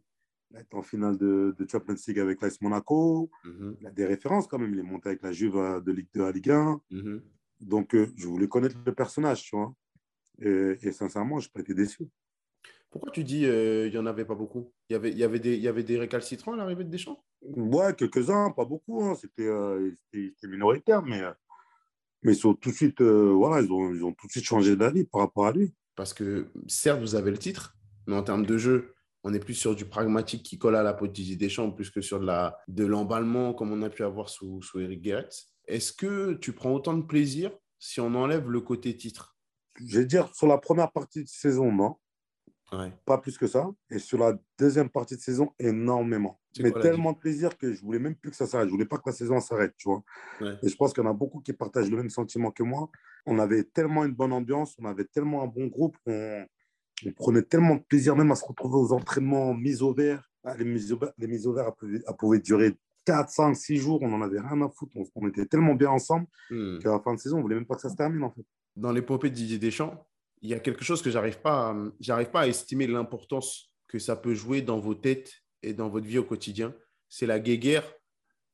[0.51, 3.29] Il a été en finale de, de Champions League avec l'AS Monaco.
[3.45, 3.77] Mhm.
[3.79, 4.73] Il a des références quand même.
[4.73, 6.81] Il est monté avec la Juve euh, de Ligue 2 à Ligue 1.
[7.59, 9.73] Donc, euh, je voulais connaître le personnage, tu vois.
[10.39, 12.09] Et, et sincèrement, je n'ai pas été déçu.
[12.91, 14.73] Pourquoi tu dis euh, il n'y en avait pas beaucoup?
[14.89, 16.89] Il y avait, il y, avait des, il y avait des récalcitrants à l'arrivée de
[16.89, 17.23] Deschamps?
[17.41, 19.01] Ouais, quelques-uns, pas beaucoup.
[19.03, 19.15] Hein.
[19.39, 21.31] Euh, c'était minoritaire, mais, euh,
[22.21, 24.75] mais ils, sont tout de suite, voilà, ils, ont, ils ont tout de suite changé
[24.75, 25.73] d'avis par rapport à lui.
[25.95, 27.77] Parce que certes, vous avez le titre,
[28.07, 30.93] mais en termes de jeu, on est plus sur du pragmatique qui colle à la
[30.93, 34.79] peau de Deschamps plus que sur de l'emballement comme on a pu avoir sous, sous
[34.79, 35.47] Eric Gerrits.
[35.67, 39.37] Est-ce que tu prends autant de plaisir si on enlève le côté titre?
[39.75, 41.95] Je vais dire, sur la première partie de saison, non.
[43.05, 43.69] Pas plus que ça.
[43.89, 46.39] Et sur la deuxième partie de saison, énormément.
[46.59, 48.67] Mais tellement de plaisir que je voulais même plus que ça s'arrête.
[48.67, 50.03] Je voulais pas que la saison s'arrête, tu vois.
[50.63, 52.89] Et je pense qu'il y en a beaucoup qui partagent le même sentiment que moi.
[53.25, 56.45] On avait tellement une bonne ambiance, on avait tellement un bon groupe, on,
[57.15, 60.29] prenait tellement de plaisir même à se retrouver aux entraînements mis au vert.
[60.43, 61.71] Ah, les mises au, les mises au vert
[62.17, 63.99] pouvaient, durer 4, 5, 6 jours.
[64.01, 64.93] On n'en avait rien à foutre.
[65.15, 66.79] On, était tellement bien ensemble hmm.
[66.79, 68.45] qu'à la fin de saison, on voulait même pas que ça se termine, en fait.
[68.75, 70.05] Dans l'épopée de Didier Deschamps,
[70.41, 74.15] il y a quelque chose que j'arrive pas, j'arrive pas à estimer l'importance que ça
[74.15, 76.73] peut jouer dans vos têtes et dans votre vie au quotidien.
[77.09, 77.83] C'est la guéguerre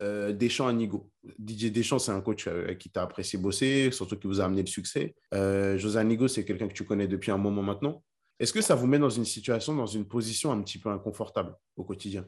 [0.01, 1.09] euh, Deschamps à Nigo.
[1.39, 4.61] Didier Deschamps, c'est un coach euh, qui t'a apprécié bosser, surtout qui vous a amené
[4.61, 5.15] le succès.
[5.33, 8.03] Euh, José Nigo, c'est quelqu'un que tu connais depuis un moment maintenant.
[8.39, 11.55] Est-ce que ça vous met dans une situation, dans une position un petit peu inconfortable
[11.75, 12.27] au quotidien?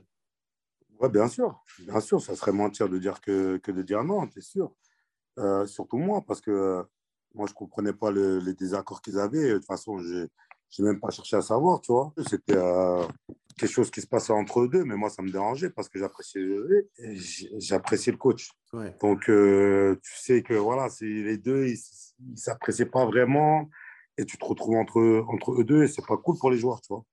[1.00, 1.64] Oui, bien sûr.
[1.80, 4.74] Bien sûr, ça serait mentir de dire que, que de dire non, c'est sûr.
[5.38, 6.84] Euh, surtout moi, parce que
[7.34, 9.50] moi, je ne comprenais pas les désaccords qu'ils avaient.
[9.50, 10.28] De toute façon, je
[10.80, 12.14] n'ai même pas cherché à savoir, tu vois.
[12.28, 13.06] C'était euh,
[13.58, 16.00] quelque chose qui se passait entre eux deux, mais moi, ça me dérangeait parce que
[16.00, 17.18] j'appréciais le et
[17.58, 18.52] j'appréciais le coach.
[19.02, 21.80] Donc, euh, tu sais que voilà, les deux, ils
[22.32, 23.70] ne s'appréciaient pas vraiment
[24.18, 26.82] et tu te retrouves entre, entre eux deux et c'est pas cool pour les joueurs,
[26.82, 27.06] tu vois.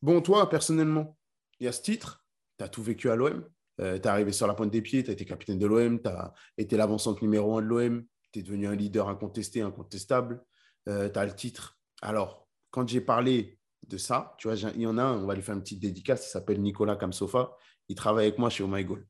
[0.00, 1.16] Bon, toi, personnellement,
[1.60, 2.24] il y a ce titre,
[2.58, 3.44] tu as tout vécu à l'OM.
[3.80, 6.00] Euh, tu es arrivé sur la pointe des pieds, tu as été capitaine de l'OM,
[6.00, 10.42] tu as été l'avancante numéro un de l'OM, tu es devenu un leader incontesté, incontestable,
[10.88, 11.78] euh, tu as le titre.
[12.00, 15.34] Alors, quand j'ai parlé de ça, tu vois, il y en a un, on va
[15.34, 17.56] lui faire une petite dédicace, il s'appelle Nicolas Kamsofa,
[17.88, 19.06] il travaille avec moi chez Oh My Goal.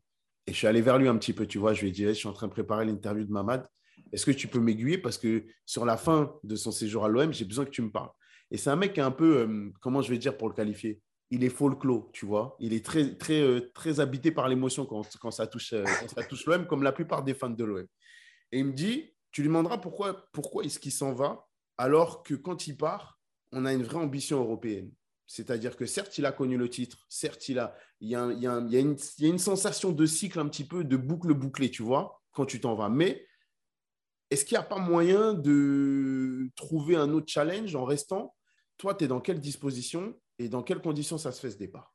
[0.47, 2.05] Et je suis allé vers lui un petit peu, tu vois, je lui ai dit,
[2.05, 3.69] je suis en train de préparer l'interview de Mamad,
[4.13, 4.99] est-ce que tu peux m'aiguiller?
[4.99, 7.91] Parce que sur la fin de son séjour à l'OM, j'ai besoin que tu me
[7.91, 8.11] parles.
[8.51, 10.55] Et c'est un mec qui est un peu, euh, comment je vais dire pour le
[10.55, 11.01] qualifier?
[11.31, 12.57] Il est folklore, tu vois.
[12.61, 16.23] Il est très, très, euh, très habité par l'émotion quand, quand, ça touche, quand ça
[16.25, 17.87] touche l'OM, comme la plupart des fans de l'OM.
[18.51, 22.35] Et il me dit, tu lui demanderas pourquoi, pourquoi est-ce qu'il s'en va, alors que
[22.35, 23.19] quand il part,
[23.51, 24.93] on a une vraie ambition européenne.
[25.27, 28.71] C'est-à-dire que certes, il a connu le titre, certes, il, a, il, y a, il,
[28.71, 32.45] y a, une sensation de cycle un petit peu, de boucle bouclée, tu vois, quand
[32.45, 32.91] tu t'en vas.
[32.91, 33.27] Mais
[34.31, 38.35] est-ce qu'il n'y a pas moyen de trouver un autre challenge en restant?
[38.77, 41.95] Toi, tu es dans quelle disposition et dans quelles conditions ça se fait ce départ?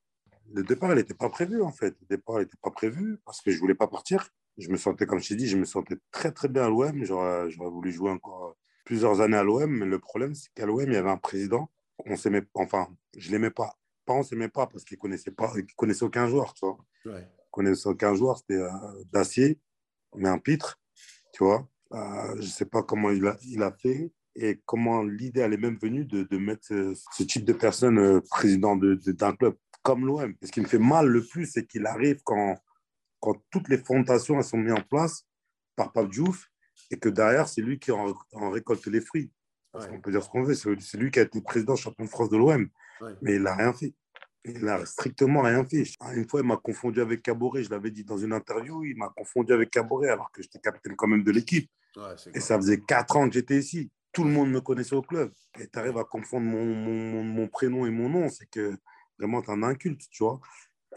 [0.53, 1.95] Le départ, il n'était pas prévu en fait.
[2.01, 5.05] Le départ n'était pas prévu parce que je ne voulais pas partir je me sentais,
[5.05, 7.03] comme je t'ai dit, je me sentais très très bien à l'OM.
[7.03, 10.93] J'aurais, voulu jouer encore plusieurs années à l'OM, mais le problème, c'est qu'à l'OM, il
[10.93, 11.69] y avait un président.
[12.05, 13.77] On s'aimait, enfin, je l'aimais pas.
[14.05, 16.77] Pas on s'aimait pas parce qu'il connaissait pas, il connaissait aucun joueur, tu vois.
[17.05, 17.21] Ouais.
[17.21, 18.69] Il connaissait aucun joueur, c'était euh,
[19.11, 19.59] d'acier,
[20.15, 20.79] mais un pitre,
[21.33, 21.67] tu vois.
[21.93, 25.57] Euh, je sais pas comment il a, il a fait et comment l'idée elle est
[25.57, 30.05] même venue de, de mettre ce, type de personne euh, président d'un de, club comme
[30.05, 30.33] l'OM.
[30.43, 32.57] Ce qui me fait mal le plus, c'est qu'il arrive quand
[33.27, 35.25] quand toutes les fondations elles sont mises en place
[35.75, 36.49] par Pape Diouf
[36.91, 38.15] et que derrière, c'est lui qui en,
[38.49, 39.31] récolte les fruits.
[39.73, 42.29] Qu'on peut dire ce qu'on veut, c'est lui qui a été président champion de France
[42.29, 42.69] de l'OM,
[43.21, 43.93] mais il n'a rien fait.
[44.45, 45.83] Il n'a strictement rien fait.
[46.15, 49.09] Une fois, il m'a confondu avec Caboret, je l'avais dit dans une interview, il m'a
[49.09, 51.69] confondu avec Caboret alors que j'étais capitaine quand même de l'équipe.
[52.33, 53.91] et ça faisait quatre ans que j'étais ici.
[54.13, 55.33] Tout le monde me connaissait au club.
[55.59, 58.77] Et tu arrives à confondre mon, mon, mon, prénom et mon nom, c'est que
[59.19, 60.39] vraiment, tu es un inculte, tu vois.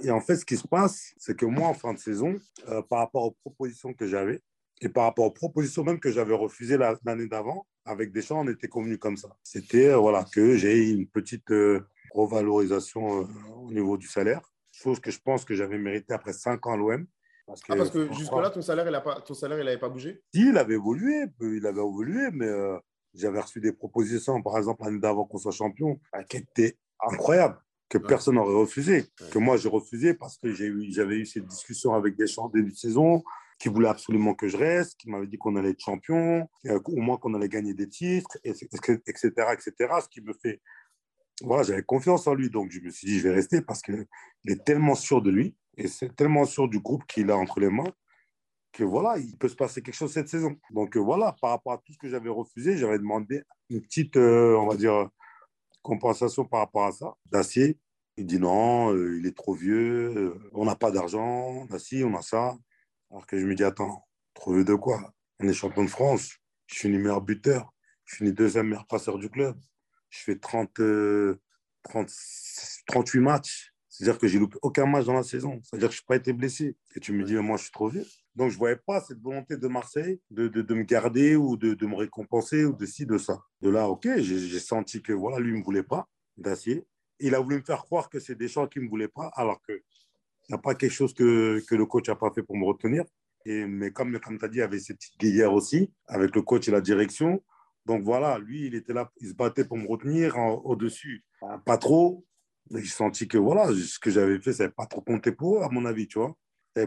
[0.02, 2.38] Et en fait, ce qui se passe, c'est que moi, en fin de saison,
[2.68, 4.40] euh, par rapport aux propositions que j'avais,
[4.80, 8.48] et par rapport aux propositions même que j'avais refusées l'année d'avant, avec des gens, on
[8.48, 9.28] était convenus comme ça.
[9.42, 14.40] C'était euh, voilà, que j'ai une petite euh, revalorisation au niveau du salaire,
[14.72, 17.06] chose que je pense que j'avais mérité après 5 ans à l'OM.
[17.46, 19.88] Parce que, ah, parce que jusque-là, ton salaire, il n'avait pas, ton salaire, il pas
[19.88, 20.22] bougé?
[20.32, 22.48] Si, il avait évolué, il avait évolué, mais
[23.12, 27.58] j'avais reçu des propositions, par exemple, l'année d'avant qu'on soit champion, qui étaient incroyables
[27.90, 31.92] que personne n'aurait refusé, que moi j'ai refusé parce que j'avais eu, eu cette discussion
[31.92, 33.22] avec des champs début de saison.
[33.58, 37.18] qui voulait absolument que je reste, qui m'avait dit qu'on allait être champion, au moins
[37.18, 38.70] qu'on allait gagner des titres, etc.,
[39.06, 39.72] etc.
[40.02, 40.62] Ce qui me fait.
[41.42, 44.06] Voilà, j'avais confiance en lui, donc je me suis dit, je vais rester parce qu'il
[44.46, 47.70] est tellement sûr de lui et c'est tellement sûr du groupe qu'il a entre les
[47.70, 47.92] mains
[48.72, 50.56] que voilà, il peut se passer quelque chose cette saison.
[50.70, 54.16] Donc euh, voilà, par rapport à tout ce que j'avais refusé, j'avais demandé une petite,
[54.16, 55.10] euh, on va dire,
[55.82, 57.14] compensation par rapport à ça.
[57.26, 57.78] Dacier,
[58.16, 62.22] il dit non, euh, il est trop vieux, on n'a pas d'argent, Dacier, on a
[62.22, 62.56] ça.
[63.10, 65.12] Alors que je me dis, attends, trop vieux de quoi?
[65.40, 67.72] On est champion de France, je suis meilleur buteur,
[68.04, 69.56] je suis deuxième meilleur passeur du club,
[70.10, 70.80] je fais 30,
[71.82, 72.10] 30
[72.86, 73.72] 38 matchs.
[73.88, 75.60] C'est-à-dire que j'ai loupé aucun match dans la saison.
[75.62, 76.76] C'est-à-dire que je n'ai pas été blessé.
[76.94, 78.06] Et tu me dis, moi, je suis trop vieux.
[78.36, 81.74] Donc, je ne voyais pas cette volonté de Marseille de, de, me garder ou de,
[81.74, 83.42] de, me récompenser ou de ci, de ça.
[83.60, 86.86] De là, OK, j'ai senti que voilà, lui ne me voulait pas d'acier.
[87.18, 89.30] Il a voulu me faire croire que c'est des gens qui ne me voulaient pas,
[89.34, 89.80] alors qu'il
[90.48, 93.04] n'y a pas quelque chose que, que le coach n'a pas fait pour me retenir.
[93.44, 96.42] Et, mais comme, comme tu as dit, il y avait cette petite aussi avec le
[96.42, 97.42] coach et la direction.
[97.84, 101.24] Donc voilà, lui, il était là, il se battait pour me retenir au-dessus.
[101.64, 102.24] Pas trop.
[102.70, 105.62] J'ai senti que voilà, ce que j'avais fait, ça n'avait pas trop compté pour eux,
[105.62, 106.36] à mon avis, tu vois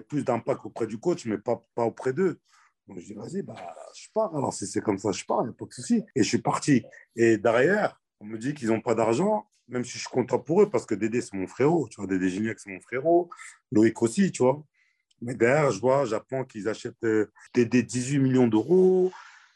[0.08, 2.40] plus d'impact auprès du coach, mais pas, pas auprès d'eux.
[2.88, 3.56] Donc je dis, vas-y, bah,
[3.96, 4.36] je pars.
[4.36, 6.04] Alors si c'est comme ça, je pars, il n'y a pas de souci.
[6.16, 6.84] Et je suis parti.
[7.16, 10.62] Et derrière, on me dit qu'ils n'ont pas d'argent, même si je suis content pour
[10.62, 11.88] eux, parce que Dédé, c'est mon frérot.
[11.90, 13.30] Tu vois, Dédé Gignac, c'est mon frérot.
[13.72, 14.64] Loïc aussi, tu vois.
[15.22, 19.12] Mais derrière, je vois, j'apprends qu'ils achètent euh, Dédé 18 millions d'euros.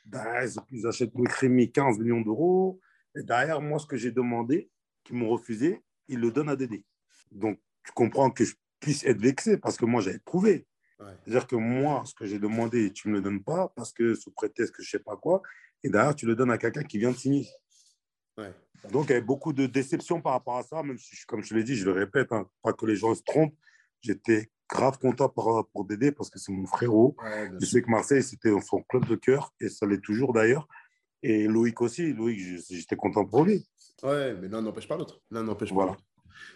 [0.05, 2.79] Derrière, ils achètent Louis Rémy 15 millions d'euros.
[3.15, 4.69] Et derrière, moi, ce que j'ai demandé,
[5.03, 6.85] qu'ils m'ont refusé, ils le donnent à Dédé.
[7.31, 10.67] Donc, tu comprends que je puisse être vexé parce que moi, j'avais prouvé.
[10.99, 14.15] C'est-à-dire que moi, ce que j'ai demandé, tu ne me le donnes pas parce que
[14.15, 15.43] sous prétexte que je ne sais pas quoi,
[15.83, 17.47] et d'ailleurs, tu le donnes à quelqu'un qui vient de signer.
[18.91, 21.53] Donc, il y avait beaucoup de déception par rapport à ça, même si, comme je
[21.53, 23.55] l'ai dit, je le répète, hein, pas que les gens se trompent.
[24.01, 27.15] J'étais grave content pour, pour Dédé parce que c'est mon frérot.
[27.59, 30.67] je sais que Marseille, c'était son club de cœur et ça l'est toujours d'ailleurs.
[31.23, 32.13] Et Loïc aussi.
[32.13, 33.67] Loïc, j'étais content pour lui.
[34.03, 35.19] Ouais, mais l'un n'empêche pas l'autre.
[35.31, 35.93] L'un n'empêche voilà.
[35.93, 35.99] pas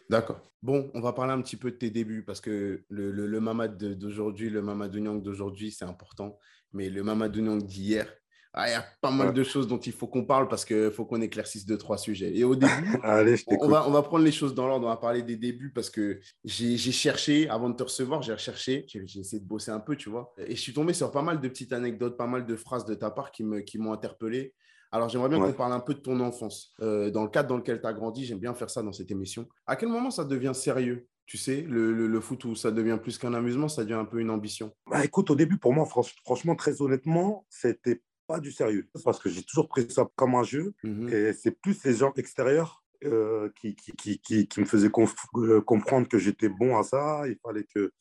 [0.09, 0.41] D'accord.
[0.61, 3.39] Bon, on va parler un petit peu de tes débuts parce que le, le, le
[3.39, 6.37] Mamad d'aujourd'hui, le Mamadou Niang d'aujourd'hui, c'est important.
[6.73, 8.07] Mais le Mamadou Niang d'hier,
[8.53, 10.91] ah, il y a pas mal de choses dont il faut qu'on parle parce qu'il
[10.91, 12.35] faut qu'on éclaircisse deux, trois sujets.
[12.35, 12.71] Et au début,
[13.47, 14.87] on, va, on va prendre les choses dans l'ordre.
[14.87, 18.85] On va parler des débuts parce que j'ai cherché, avant de te recevoir, j'ai recherché,
[18.87, 20.33] j'ai essayé de bosser un peu, tu vois.
[20.37, 22.93] Et je suis tombé sur pas mal de petites anecdotes, pas mal de phrases de
[22.93, 24.53] ta part qui m'ont qui interpellé.
[24.91, 26.73] Alors, j'aimerais bien qu'on parle un peu de ton enfance.
[26.81, 29.09] Euh, dans le cadre dans lequel tu as grandi, j'aime bien faire ça dans cette
[29.09, 29.47] émission.
[29.65, 33.17] À quel moment ça devient sérieux tu sais, le, le, foot où ça devient plus
[33.17, 34.73] qu'un amusement, ça devient un peu une ambition?
[34.85, 38.89] Bah, Écoute, au début, pour moi, franchement, très honnêtement, c'était pas du sérieux.
[39.05, 40.73] Parce que j'ai toujours pris ça comme un jeu.
[40.83, 44.91] Mmh et c'est plus les gens extérieurs euh, qui, qui, qui, qui, me faisaient
[45.35, 47.23] euh, comprendre que j'étais bon à ça.
[47.27, 47.93] Il fallait que,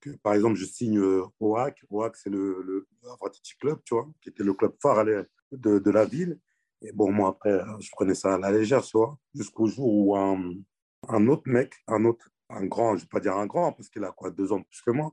[0.00, 1.00] que par exemple, je signe
[1.40, 1.84] au HAC.
[1.88, 2.86] Au HAC, c'est le, le
[3.60, 5.04] Club, tu vois, qui était le club phare à
[5.56, 6.38] de, de, la ville.
[6.82, 10.16] Et bon, moi, après, je prenais ça à la légère, tu vois, jusqu'au jour où
[10.16, 10.52] un,
[11.08, 13.88] un, autre mec, un autre, un grand, je ne vais pas dire un grand, parce
[13.88, 15.12] qu'il a quoi, deux ans plus que moi,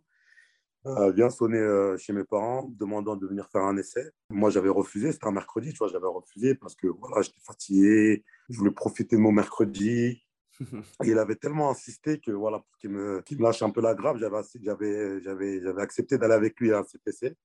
[0.87, 4.09] euh, vient sonner euh, chez mes parents, demandant de venir faire un essai.
[4.31, 8.23] Moi, j'avais refusé, c'était un mercredi, tu vois, j'avais refusé parce que voilà, j'étais fatigué,
[8.49, 10.23] je voulais profiter de mon mercredi.
[11.03, 13.93] Et il avait tellement insisté que voilà, pour qu'il me, me, lâche un peu la
[13.93, 17.35] grappe, j'avais accepté d'aller avec lui à cet essai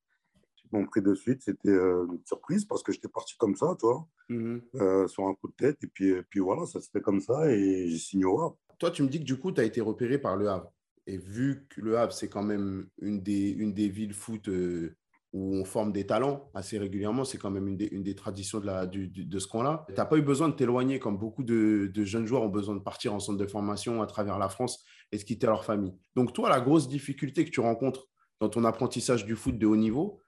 [0.73, 1.43] m'ont pris de suite.
[1.43, 5.35] C'était euh, une surprise parce que j'étais parti comme ça, toi, mmh euh, sur un
[5.35, 5.83] coup de tête.
[5.83, 8.59] Et puis, et puis voilà, ça se fait comme ça et j'ai signé au Havre.
[8.79, 10.73] Toi, tu me dis que du coup, tu as été repéré par le Havre.
[11.07, 14.97] Et vu que le Havre, c'est quand même une des, une des villes foot euh,
[15.33, 18.59] où on forme des talents assez régulièrement, c'est quand même une des, une des traditions
[18.59, 19.85] de, la, du, de ce coin-là.
[19.89, 22.75] Tu n'as pas eu besoin de t'éloigner comme beaucoup de, de, jeunes joueurs ont besoin
[22.75, 25.95] de partir en centre de formation à travers la France et de quitter leur famille.
[26.15, 28.09] Donc toi, la grosse difficulté que tu rencontres
[28.41, 30.21] dans ton apprentissage du foot de haut niveau,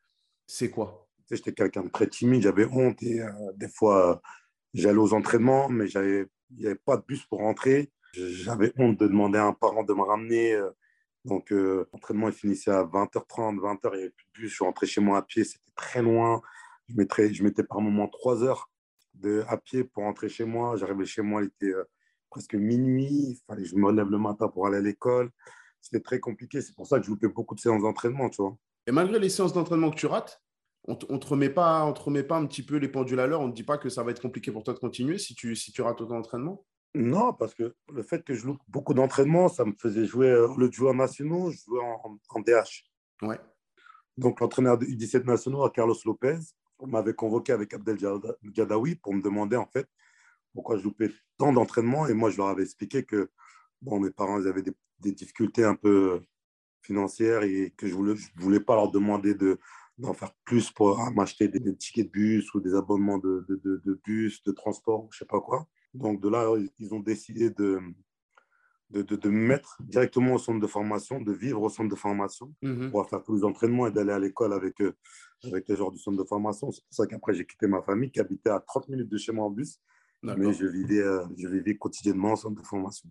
[0.49, 1.07] c'est quoi?
[1.30, 4.22] J'étais quelqu'un de très timide, j'avais honte euh, des fois,
[4.72, 6.26] j'allais aux entraînements, mais il
[6.57, 7.92] n'y avait pas de bus pour rentrer.
[8.14, 10.55] J'avais honte de demander à un parent de me ramener.
[10.55, 10.70] Euh,
[11.26, 14.55] donc, euh, l'entraînement, il finissait à 20h30, 20h, il n'y avait plus de bus.
[14.57, 16.40] Je rentré chez moi à pied, c'était très loin.
[16.88, 18.70] Je mettais, par moment 3 heures
[19.49, 20.76] à pied pour rentrer chez moi.
[20.76, 21.74] J'arrivais chez moi, il était
[22.30, 23.38] presque minuit.
[23.46, 25.30] Fallait que je me relève le matin pour aller à l'école.
[25.82, 26.62] C'était très compliqué.
[26.62, 28.30] C'est pour ça que je loupais beaucoup de séances d'entraînement.
[28.89, 30.43] Et malgré les séances d'entraînement que tu rates,
[30.84, 33.26] on ne te, remet pas, on te remet pas un petit peu les pendules à
[33.26, 33.43] l'heure.
[33.43, 35.34] On ne te dit pas que ça va être compliqué pour toi de continuer si
[35.34, 36.64] tu, si tu rates autant d'entraînement
[36.95, 40.49] Non, parce que le fait que je loupe beaucoup d'entraînement, ça me faisait jouer euh,
[40.57, 42.86] le joueur national, je jouais en, DH.
[43.20, 43.39] Ouais.
[44.16, 46.39] Donc l'entraîneur du 17 nationaux, Carlos Lopez,
[46.86, 47.99] m'avait convoqué avec Abdel
[48.43, 49.86] Gadawi pour me demander en fait
[50.55, 52.07] pourquoi je loupais tant d'entraînement.
[52.07, 53.30] Et moi, je leur avais expliqué que
[53.82, 56.22] bon, mes parents avaient des, des difficultés un peu
[56.89, 59.59] financière et que je voulais, je voulais pas leur demander de,
[59.99, 64.01] d'en faire plus pour m'acheter des, tickets de bus ou des abonnements de, de, de,
[64.05, 65.66] bus, de transport, je sais pas quoi.
[65.95, 66.41] Donc de là,
[66.78, 67.80] ils ont décidé de,
[68.91, 72.55] de, de, me mettre directement au centre de formation, de vivre au centre de formation,
[72.62, 72.91] mhm.
[72.91, 74.95] pour faire tous les entraînements et d'aller à l'école avec, eux,
[75.45, 76.70] avec les gens du centre de formation.
[76.70, 79.32] C'est pour ça qu'après, j'ai quitté ma famille qui habitait à 30 minutes de chez
[79.32, 79.80] moi en bus.
[80.23, 83.09] Mais je vivais, euh, je vivais quotidiennement au centre de formation.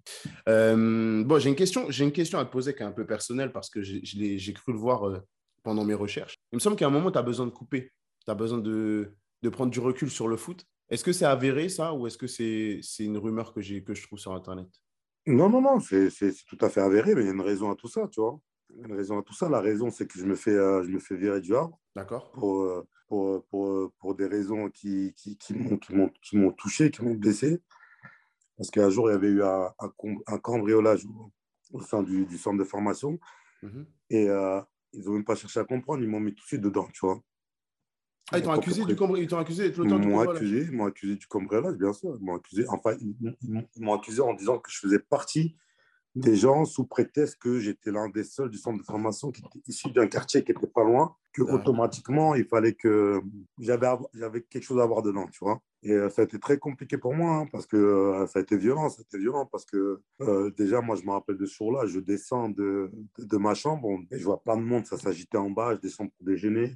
[0.49, 3.51] Euh, bon, j'ai une, question, une question à te poser qui est un peu personnelle
[3.51, 5.19] parce que j'ai cru le voir euh,
[5.63, 6.35] pendant mes recherches.
[6.51, 7.91] Il me semble qu'à un moment, tu as besoin de couper.
[8.25, 10.65] Tu as besoin de, de, prendre du recul sur le foot.
[10.89, 14.19] Est-ce que c'est avéré ça ou est-ce que c'est une rumeur que, que je trouve
[14.19, 14.67] sur Internet?
[15.25, 16.09] Non, non, non, c'est
[16.47, 18.39] tout à fait avéré, mais il y a une raison à tout ça, tu vois.
[18.75, 19.49] Une raison à tout ça.
[19.49, 21.79] La raison, c'est que je me fais, euh, je me fais virer du Havre.
[21.95, 22.31] D'accord.
[22.31, 27.61] Pour, euh, pour, pour, pour, des raisons qui, qui, qui m'ont touché, qui m'ont blessé.
[28.57, 31.05] Parce qu'un jour, il y avait eu un, un, cambriolage
[31.71, 33.19] au, sein du, du, centre de formation.
[33.61, 33.85] Mhm.
[34.09, 34.61] Et euh,
[34.93, 37.05] ils n'ont même pas cherché à comprendre, ils m'ont mis tout de suite dedans, tu
[37.05, 37.21] vois.
[38.31, 41.77] Ah, ils t'ont accusé du cambriolage Ils t'ont accusé Ils accusé, m'ont accusé du cambriolage,
[41.77, 42.17] bien sûr.
[42.19, 45.55] Ils m'ont accusé, enfin, ils, m'ont accusé en disant que je faisais partie
[46.17, 49.59] des gens sous prétexte que j'étais l'un des seuls du centre de formation qui était
[49.67, 53.21] issu d'un quartier qui n'était pas loin, que automatiquement, il fallait que
[53.59, 55.61] j'avais, j'avais quelque chose à voir dedans, tu vois.
[55.83, 58.41] Et euh, ça a été très compliqué pour moi, hein, parce que euh, ça a
[58.41, 61.45] été violent, ça a été violent, parce que euh, déjà, moi, je me rappelle de
[61.45, 64.85] ce jour-là, je descends de, de, de, ma chambre, et je vois plein de monde,
[64.87, 66.73] ça s'agitait en bas, je descends pour déjeuner,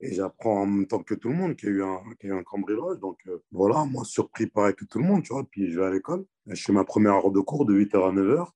[0.00, 2.28] et j'apprends en même temps que tout le monde qu'il y a eu un, qu'il
[2.28, 2.98] y a eu un cambriolage.
[2.98, 5.44] Donc euh, voilà, moi, surpris pareil que tout le monde, tu vois.
[5.44, 6.24] Puis je vais à l'école.
[6.46, 8.48] Je fais ma première heure de cours de 8h à 9h.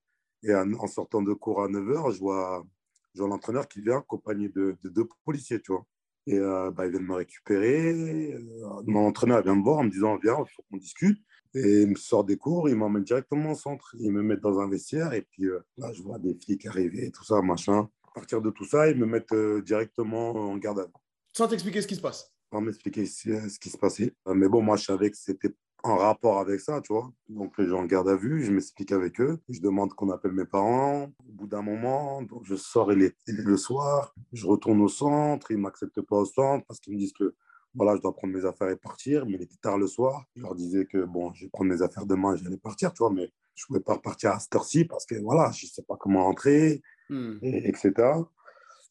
[0.43, 2.65] Et en, sortant de cours à 9h, je vois,
[3.15, 5.85] je vois l'entraîneur qui vient accompagné de, deux policiers, tu vois.
[6.27, 8.33] Et euh, bah, ils viennent me récupérer.
[8.35, 11.19] Euh, mon entraîneur vient me voir en me disant Viens, il faut qu'on discute.
[11.55, 13.97] Et il me sort des cours, il m'emmène directement au centre.
[13.99, 15.15] Il me met dans un vestiaire.
[15.15, 15.45] Et puis
[15.79, 17.89] là, je vois des flics arriver, tout ça, machin.
[18.07, 19.35] À partir de tout ça, ils me mettent
[19.65, 20.93] directement en garde à vue
[21.39, 22.33] sans t'expliquer ce qui se passe.
[22.53, 24.13] Sans m'expliquer ce qui se passait.
[24.27, 27.11] Euh, mais bon, moi, je savais que c'était en rapport avec ça, tu vois.
[27.29, 29.39] Donc, les gens garde à vue, je m'explique avec eux.
[29.49, 31.05] Je demande qu'on appelle mes parents.
[31.05, 34.15] Au bout d'un moment, donc je sors il est, le soir.
[34.33, 35.51] Je retourne au centre.
[35.51, 37.35] Ils ne m'acceptent pas au centre parce qu'ils me disent que
[37.75, 39.25] voilà, je dois prendre mes affaires et partir.
[39.27, 40.25] Mais il était tard le soir.
[40.35, 42.99] Je leur disais que bon, je vais prendre mes affaires demain et j'allais partir, tu
[42.99, 43.13] vois.
[43.13, 45.83] Mais je ne pouvais pas repartir à cette heure-ci parce que voilà, je ne sais
[45.83, 47.39] pas comment rentrer, hmm.
[47.43, 47.93] et, etc.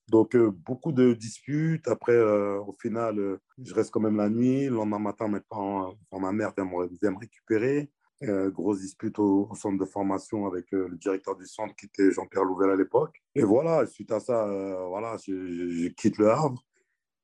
[0.10, 1.88] Donc, euh, beaucoup de disputes.
[1.88, 4.66] Après, euh, au final, euh, je reste quand même la nuit.
[4.66, 7.91] Le lendemain matin, parents, ma mère vient me, récupérer.
[8.22, 12.70] grosse dispute au, centre de formation avec le directeur du centre qui était Jean-Pierre Louvel
[12.70, 13.22] à l'époque.
[13.36, 14.45] Et voilà, suite à ça,
[14.88, 16.64] voilà, je, quitte le Havre.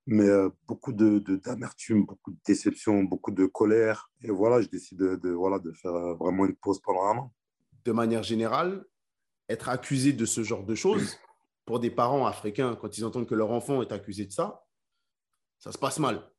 [0.06, 0.28] Mais
[0.68, 4.12] beaucoup d'amertume, de, beaucoup de déception, beaucoup de colère.
[4.22, 7.34] Et voilà, je décide de, voilà, de faire vraiment une pause pendant un an.
[7.86, 8.86] De manière générale,
[9.50, 11.18] être accusé de ce genre de choses,
[11.66, 14.66] pour des parents africains, quand ils entendent que leur enfant est accusé de ça,
[15.60, 16.30] ça se passe mal.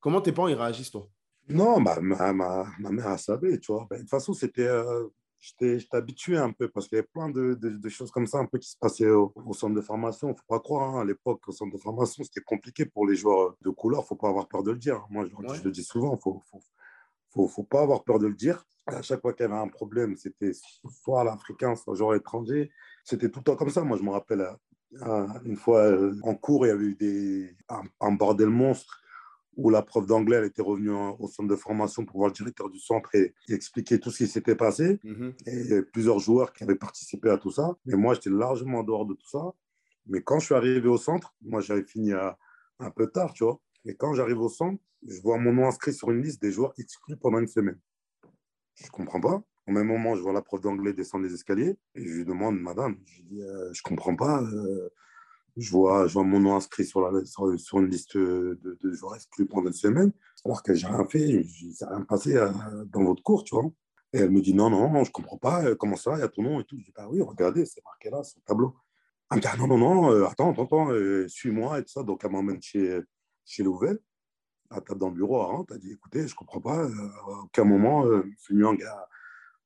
[0.00, 1.08] Comment tes parents ils réagissent, toi?
[1.48, 3.86] Non, ma, ma, ma, mère, a savait, tu vois.
[3.90, 5.08] Ben, de toute façon, c'était, euh,
[5.38, 8.46] j'étais, habitué un peu parce qu'il y avait plein de, de, choses comme ça un
[8.46, 10.28] peu qui se passaient au, centre de formation.
[10.28, 13.06] Il ne faut pas croire, hein, à l'époque, au centre de formation, c'était compliqué pour
[13.06, 14.00] les joueurs de couleur.
[14.00, 15.04] Il ne faut pas avoir peur de le dire.
[15.10, 16.60] Moi, je, je le dis souvent, il faut, faut,
[17.30, 18.64] faut, faut, pas avoir peur de le dire.
[18.86, 20.52] À chaque fois qu'il y avait un problème, c'était
[21.02, 22.70] soit l'Africain, soit genre étranger.
[23.04, 23.82] C'était tout le temps comme ça.
[23.82, 24.46] Moi, je me rappelle
[25.02, 27.56] euh, une fois euh, en cours, il y avait eu des,
[28.00, 29.00] un, bordel monstre
[29.56, 32.78] où la prof d'anglais était revenue au centre de formation pour voir le directeur du
[32.78, 34.98] centre et, expliquer tout ce qui s'était passé.
[35.04, 35.32] Mm-hmm.
[35.46, 37.76] Et plusieurs joueurs qui avaient participé à tout ça.
[37.84, 39.52] Mais moi, j'étais largement en dehors de tout ça.
[40.06, 43.60] Mais quand je suis arrivé au centre, moi, j'avais fini un peu tard, tu vois.
[43.84, 46.72] Et quand j'arrive au centre, je vois mon nom inscrit sur une liste des joueurs
[46.78, 47.78] exclus pendant une semaine.
[48.74, 49.42] Je ne comprends pas.
[49.68, 52.58] Au même moment, je vois la prof d'anglais descendre les escaliers et je lui demande,
[52.58, 54.42] madame, je dis, euh, je comprends pas.
[54.42, 54.88] Euh,
[55.56, 59.68] je, vois, je vois mon nom inscrit sur, une liste de, de, joueurs exclus pendant
[59.68, 60.12] une semaine,
[60.44, 62.50] alors que j'ai rien fait, je n'ai rien passé euh,
[62.86, 63.70] dans votre cours, tu vois.
[64.14, 66.28] Et elle me dit, non, non, je ne comprends pas, comment ça, il y a
[66.28, 66.76] ton nom et tout.
[66.78, 68.76] Je dis, bah oui, regardez, c'est marqué là, sur le tableau.
[69.30, 72.02] Elle me dit, ah, non, non, non, attends, attends, attends suis-moi et tout ça.
[72.02, 73.00] Donc, elle m'emmène chez,
[73.44, 73.98] chez Louvel
[74.72, 77.42] à table dans le bureau à Rente, a dit écoutez, je comprends pas, euh, à
[77.44, 78.22] aucun moment, euh,
[78.86, 79.08] a,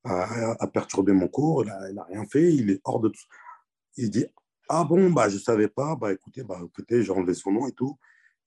[0.07, 3.25] a, perturbé mon cours, il n'a rien fait, il est hors de tout.
[3.97, 4.27] Il dit
[4.69, 7.67] ah bon, bah, je ne savais pas, bah, écoutez, bah, écoutez j'ai enlevé son nom
[7.69, 7.99] et tout.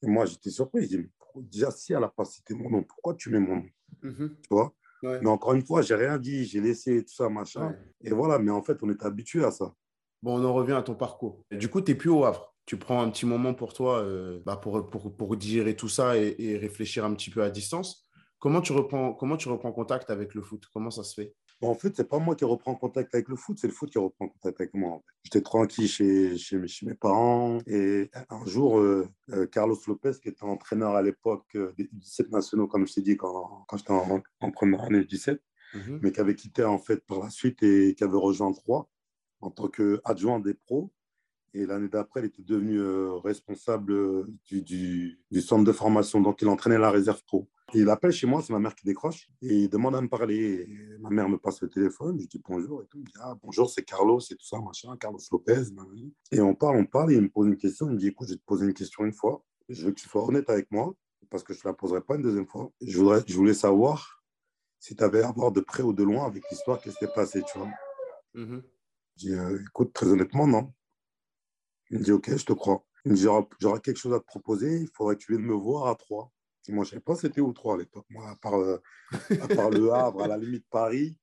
[0.01, 0.87] Et moi, j'étais surpris.
[0.89, 3.65] Je dis déjà, si elle n'a pas cité mon nom, pourquoi tu mets mon nom?
[4.03, 4.29] Mm-hmm.
[4.41, 4.73] Tu vois?
[5.01, 7.73] Mais encore une fois, j'ai rien dit, j'ai laissé tout ça, machin.
[8.01, 9.73] Et voilà, mais en fait, on est habitué à ça.
[10.21, 11.45] Bon, on en revient à ton parcours.
[11.51, 14.43] Du coup, tu n'es plus au Havre tu prends un petit moment pour toi euh,
[14.45, 18.07] bah pour, pour, pour, digérer tout ça et, réfléchir un petit peu à distance.
[18.37, 20.65] Comment tu reprends, comment tu reprends contact avec le foot?
[20.71, 21.33] Comment ça se fait?
[21.61, 23.97] En fait, c'est pas moi qui reprends contact avec le foot, c'est le foot qui
[23.97, 25.01] reprend contact avec moi.
[25.23, 30.43] J'étais tranquille chez, chez, mes parents et un jour, euh, euh, Carlos Lopez, qui était
[30.43, 34.51] entraîneur à l'époque euh, des 17 nationaux, comme je t'ai dit quand, quand j'étais en,
[34.51, 35.41] première année 17,
[35.73, 35.99] mhm.
[36.01, 38.89] mais qui avait quitté en fait par la suite et qui avait rejoint 3
[39.41, 40.93] en tant qu'adjoint des pros.
[41.53, 42.81] Et l'année d'après, il était devenu
[43.23, 46.21] responsable du, du, du, centre de formation.
[46.21, 49.29] Donc, il entraînait la réserve pro il appelle chez moi, c'est ma mère qui décroche,
[49.41, 50.67] et il demande à me parler.
[50.99, 52.97] ma mère me passe le téléphone, je dis bonjour et tout.
[52.97, 55.63] Il me dit ah, bonjour, c'est Carlos et tout ça, machin, Carlos Lopez.
[56.31, 57.87] Et on parle, on parle, et il me pose une question.
[57.87, 59.43] Il me dit écoute, je vais te poser une question une fois.
[59.67, 60.95] Je veux que tu sois honnête avec moi,
[61.29, 62.71] parce que je ne la poserai pas une deuxième fois.
[62.81, 64.23] Je, voudrais, je voulais savoir
[64.79, 67.43] si tu avais à voir de près ou de loin avec l'histoire qui s'était passée,
[67.51, 67.69] tu vois.
[68.35, 68.61] Mm-hmm.
[69.17, 70.71] Je dis euh, écoute, très honnêtement, non.
[71.89, 72.85] Il me dit ok, je te crois.
[73.05, 73.27] Il me dit
[73.59, 76.31] j'aurai quelque chose à te proposer, il faudrait que tu viennes me voir à trois.
[76.71, 78.05] Moi, je ne savais pas c'était où trois à l'époque.
[78.09, 78.77] Moi, à part, euh,
[79.41, 81.17] à part, Le Havre, à la limite Paris,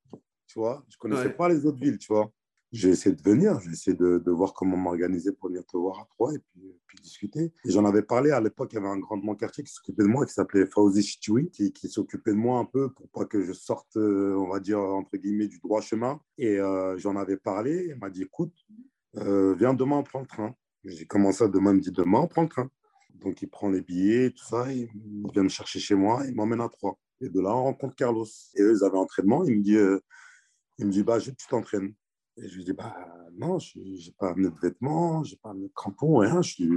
[0.46, 2.32] tu vois, je ne connaissais pas les autres villes, tu vois.
[2.72, 6.00] J'ai essayé de venir, j'ai essayé de, de, voir comment m'organiser pour venir te voir
[6.00, 7.52] à Troyes et puis, puis discuter.
[7.64, 9.72] Et j'en avais parlé à l'époque, il y avait un grand de mon quartier qui
[9.72, 13.08] s'occupait de moi, qui s'appelait Fauzi Chitoui, qui, qui s'occupait de moi un peu pour
[13.10, 16.20] pas que je sorte, euh, on va dire, entre guillemets, du droit chemin.
[16.38, 18.52] Et euh, j'en avais parlé, il m'a dit, écoute,
[19.16, 20.54] viens demain, on prend le train.
[20.84, 22.70] J'ai commencé à demain, il me dit, demain, on prend le train.
[23.14, 24.88] Donc, il prend les billets, tout ça, il
[25.32, 26.98] vient me chercher chez moi, il m'emmène à Troyes.
[27.20, 28.26] Et de là, on rencontre Carlos.
[28.54, 29.44] Et eux, ils avaient entraînement.
[29.44, 30.00] Il me dit, euh,
[30.78, 31.94] il me dit bah, je, tu t'entraînes.
[32.36, 32.94] Et je lui dis, bah,
[33.38, 36.42] non, je n'ai pas amené de vêtements, je n'ai pas amené de crampons, rien.
[36.42, 36.68] Je suis,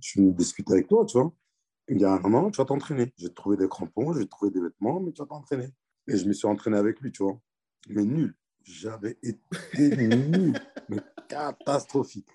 [0.00, 1.32] je suis venu discuter avec toi, tu vois.
[1.88, 3.12] Il me dit, ah, non, tu vas t'entraîner.
[3.16, 5.68] J'ai trouvé des crampons, j'ai trouvé des vêtements, mais tu vas t'entraîner.
[6.06, 7.40] Et je me suis entraîné avec lui, tu vois.
[7.88, 8.34] Mais nul.
[8.64, 10.58] J'avais été nul,
[10.88, 10.98] mais
[11.28, 12.28] catastrophique.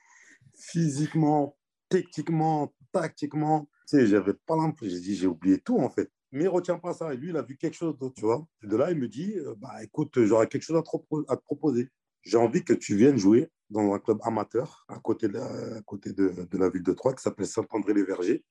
[0.54, 1.58] Physiquement,
[1.90, 3.70] techniquement, tactiquement.
[3.88, 4.96] Tu sais, j'avais pas l'impression.
[4.96, 6.12] J'ai dit, j'ai oublié tout, en fait.
[6.32, 7.14] Mais il retient pas ça.
[7.14, 8.46] Et lui, il a vu quelque chose d'autre, tu vois.
[8.64, 11.38] Et de là, il me dit, euh, bah, écoute, j'aurais quelque chose à te, à
[11.38, 11.90] te proposer.
[12.24, 15.82] J'ai envie que tu viennes jouer dans un club amateur à côté de la, à
[15.82, 18.44] côté de, de la ville de Troyes qui s'appelle Saint-André-les-Vergers,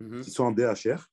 [0.00, 0.20] mhm.
[0.20, 1.06] qui sont en DHR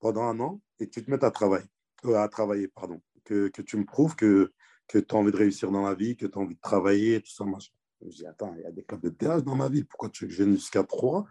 [0.00, 1.66] pendant un an et que tu te mettes à travailler,
[2.04, 3.00] euh, à travailler pardon.
[3.24, 4.52] Que, que, tu me prouves que,
[4.88, 7.20] que tu as envie de réussir dans la vie, que tu as envie de travailler,
[7.20, 7.72] tout ça, machin.
[8.02, 10.24] Je dis, attends, il y a des clubs de DH dans ma ville, pourquoi tu
[10.24, 11.26] veux que je vienne jusqu'à Troyes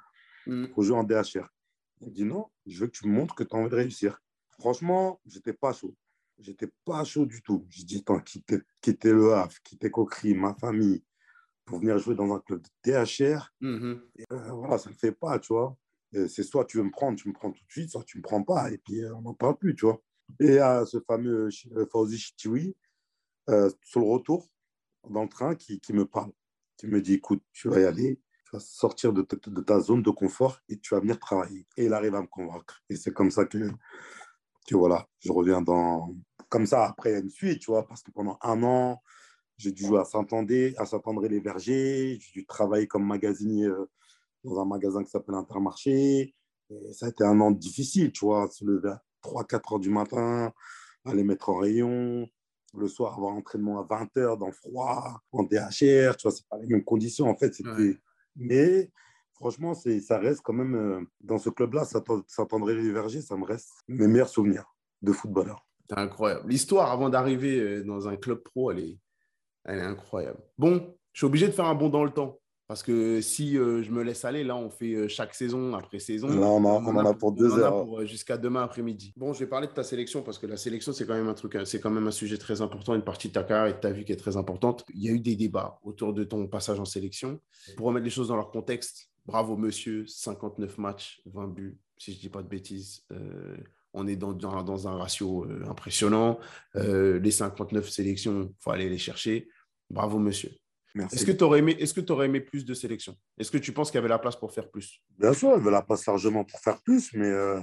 [0.47, 0.67] mm.
[0.67, 1.47] pour jouer en DHR.
[2.01, 4.21] Il dit non, je veux que tu me montres que tu as envie de réussir.
[4.59, 5.95] Franchement, j'étais pas chaud.
[6.37, 7.65] J'étais pas chaud du tout.
[7.69, 11.03] Je dis, attends, quitter, quitter le Havre, quitter Coquerie, ma famille,
[11.63, 14.01] pour venir jouer dans un club de DHR, mm-hmm.
[14.31, 15.77] euh, voilà, ça ne fait pas, tu vois.
[16.11, 18.19] C'est soit tu veux me prendre, tu me prends tout de suite, soit tu ne
[18.19, 20.01] me prends pas, et puis euh, on n'en parle plus, tu vois.
[20.39, 22.19] Et à ce fameux euh, Fauzi
[23.47, 24.49] Chitiwi, sur le retour,
[25.09, 26.31] dans le train, qui, qui me parle,
[26.77, 30.09] qui me dit, écoute, tu vas y aller, tu vas sortir de ta, zone de
[30.09, 31.67] confort et tu vas venir travailler.
[31.77, 32.81] Et il arrive à me convaincre.
[32.89, 33.57] Et c'est comme ça que,
[34.67, 36.15] que voilà, je reviens dans.
[36.49, 39.01] Comme ça, après, il y a une suite, tu vois, parce que pendant un an,
[39.57, 43.89] j'ai dû jouer à Saint-André, à Saint-André-les-Vergers, j'ai dû travailler comme magasinier euh,
[44.43, 46.35] dans un magasin qui s'appelle Intermarché.
[46.69, 49.89] Et ça a été un an difficile, tu vois, se lever à 3-4 heures du
[49.89, 50.51] matin,
[51.05, 52.27] aller mettre en rayon,
[52.77, 56.47] le soir avoir entraînement à 20 heures dans le froid, en DHR, tu vois, c'est
[56.49, 57.53] pas les mêmes conditions en fait.
[57.53, 57.99] C'était
[58.35, 58.91] mais
[59.33, 64.07] franchement, ça reste quand même, euh, dans ce club-là, Saint-André Verger, ça me reste mes
[64.07, 64.65] meilleurs souvenirs
[65.01, 65.65] de footballeur.
[65.89, 66.49] C'est incroyable.
[66.49, 68.99] L'histoire avant d'arriver euh, dans un club pro, elle est,
[69.65, 70.39] elle est incroyable.
[70.57, 72.39] Bon, je suis obligé de faire un bond dans le temps.
[72.67, 75.99] Parce que si euh, je me laisse aller, là, on fait euh, chaque saison après
[75.99, 76.29] saison.
[76.29, 77.99] on, en, a, pour deux heures.
[77.99, 79.13] Euh, jusqu'à demain après-midi.
[79.15, 81.35] Bon, je vais parler de ta sélection parce que la sélection, c'est quand même un
[81.35, 83.79] truc, c'est quand même un sujet très important, une partie de ta carrière et de
[83.79, 84.83] ta vie qui est très importante.
[84.95, 87.39] Il y a eu des débats autour de ton passage en sélection.
[87.77, 92.17] Pour remettre les choses dans leur contexte, bravo monsieur, 59 matchs, 20 buts, si je
[92.17, 93.05] ne dis pas de bêtises.
[93.93, 96.39] on est dans, dans, un ratio impressionnant.
[96.73, 99.47] les 59 sélections, il faut aller les chercher.
[99.91, 100.49] Bravo monsieur.
[100.95, 103.91] Est-ce que tu aurais, aimé, est aurais aimé plus de sélections Est-ce que tu penses
[103.91, 105.01] qu'il y avait la place pour faire plus?
[105.17, 107.59] Bien sûr, il y avait la place largement pour faire plus, mais euh,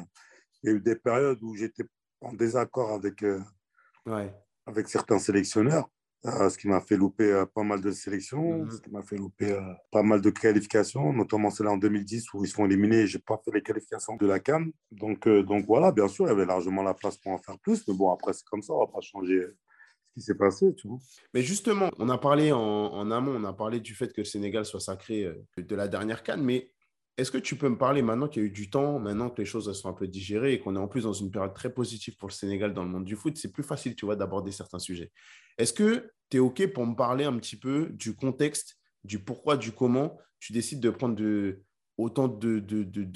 [0.63, 1.85] il y a eu des périodes où j'étais
[2.21, 3.41] en désaccord avec, euh,
[4.67, 5.89] avec certains sélectionneurs,
[6.27, 8.71] euh, ce qui m'a fait louper pas mal de sélections, mhm.
[8.71, 9.59] ce qui m'a fait louper
[9.91, 13.23] pas mal de qualifications, notamment celle en 2010 où ils sont éliminés et je n'ai
[13.23, 14.73] pas fait les qualifications de la Cannes.
[14.91, 17.83] Donc, donc voilà, bien sûr, il y avait largement la place pour en faire plus,
[17.89, 19.47] mais bon, après, c'est comme ça, on ne va pas changer
[20.15, 20.75] qui s'est passé.
[21.35, 24.65] Mais justement, on a parlé en, amont, on a parlé du fait que le Sénégal
[24.65, 26.71] soit sacré euh, de la dernière canne, mais
[27.19, 29.41] est-ce que tu peux me parler maintenant qu'il y a eu du temps, maintenant que
[29.41, 31.73] les choses sont un peu digérées et qu'on est en plus dans une période très
[31.73, 34.51] positive pour le Sénégal dans le monde du foot, c'est plus facile, tu vois, d'aborder
[34.51, 35.13] certains sujets.
[35.59, 39.57] Est-ce que tu es OK pour me parler un petit peu du contexte, du pourquoi,
[39.57, 41.23] du comment tu décides de prendre
[41.99, 42.59] autant de,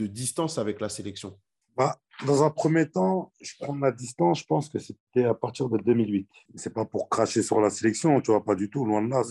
[0.06, 1.38] distance avec la sélection?
[1.76, 1.96] Bah,
[2.26, 5.78] Dans un premier temps, je prends ma distance, je pense que c'était à partir de
[5.78, 6.28] 2008.
[6.54, 9.22] C'est pas pour cracher sur la sélection, tu vois, pas du tout, loin de là.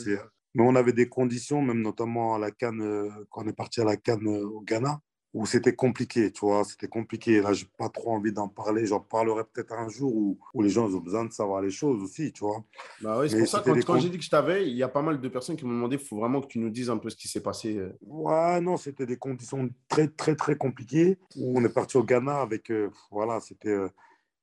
[0.53, 3.81] Mais on avait des conditions, même notamment à la Cannes, euh, quand on est parti
[3.81, 5.01] à la Cannes euh, au Ghana,
[5.35, 7.41] où c'était compliqué, tu vois, c'était compliqué.
[7.41, 8.85] Là, j'ai pas trop envie d'en parler.
[8.85, 12.01] J'en parlerai peut-être un jour où, où, les gens ont besoin de savoir les choses
[12.01, 12.63] aussi, tu vois.
[13.01, 14.87] Bah oui, c'est pour ça quand, quand j'ai dit que je t'avais, il y a
[14.87, 16.97] pas mal de personnes qui m'ont demandé, il faut vraiment que tu nous dises un
[16.97, 17.75] peu ce qui s'est passé.
[17.75, 17.91] Euh.
[18.07, 21.17] Ouais, non, c'était des conditions très, très, très compliquées.
[21.35, 23.89] Où on est parti au Ghana avec, euh, voilà, c'était euh,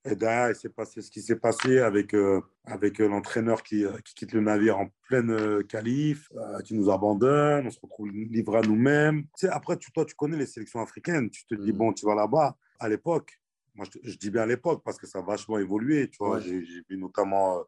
[0.04, 3.84] et derrière, il s'est passé ce qui s'est passé avec, euh, avec euh, l'entraîneur qui,
[3.84, 6.28] euh, qui, quitte le navire en pleine qualif,
[6.64, 9.22] qui nous abandonne, on se retrouve livré à nous-mêmes.
[9.38, 11.76] Tu sais, après, tu, toi, tu connais les sélections africaines, tu te dis, mm.
[11.76, 12.56] bon, tu vas là-bas.
[12.80, 13.38] À l'époque,
[13.76, 16.08] moi, je, dis bien à l'époque parce que ça a vachement évolué.
[16.08, 17.62] Tu vois, j'ai vu notamment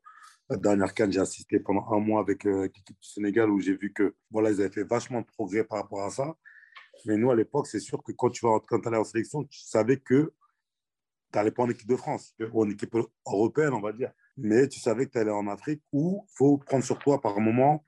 [0.51, 3.93] la dernière canne, j'ai assisté pendant un mois avec l'équipe du Sénégal où j'ai vu
[3.93, 6.37] que voilà, ils avaient fait vachement de progrès par rapport à ça.
[7.07, 9.61] Mais nous, à l'époque, c'est sûr que quand tu vas quand allais en sélection, tu
[9.61, 10.33] savais que
[11.35, 14.13] tu n'allais pas en équipe de France, ou en équipe européenne, on va dire.
[14.37, 17.41] Mais tu savais que tu allais en Afrique où il faut prendre sur toi par
[17.41, 17.85] moment,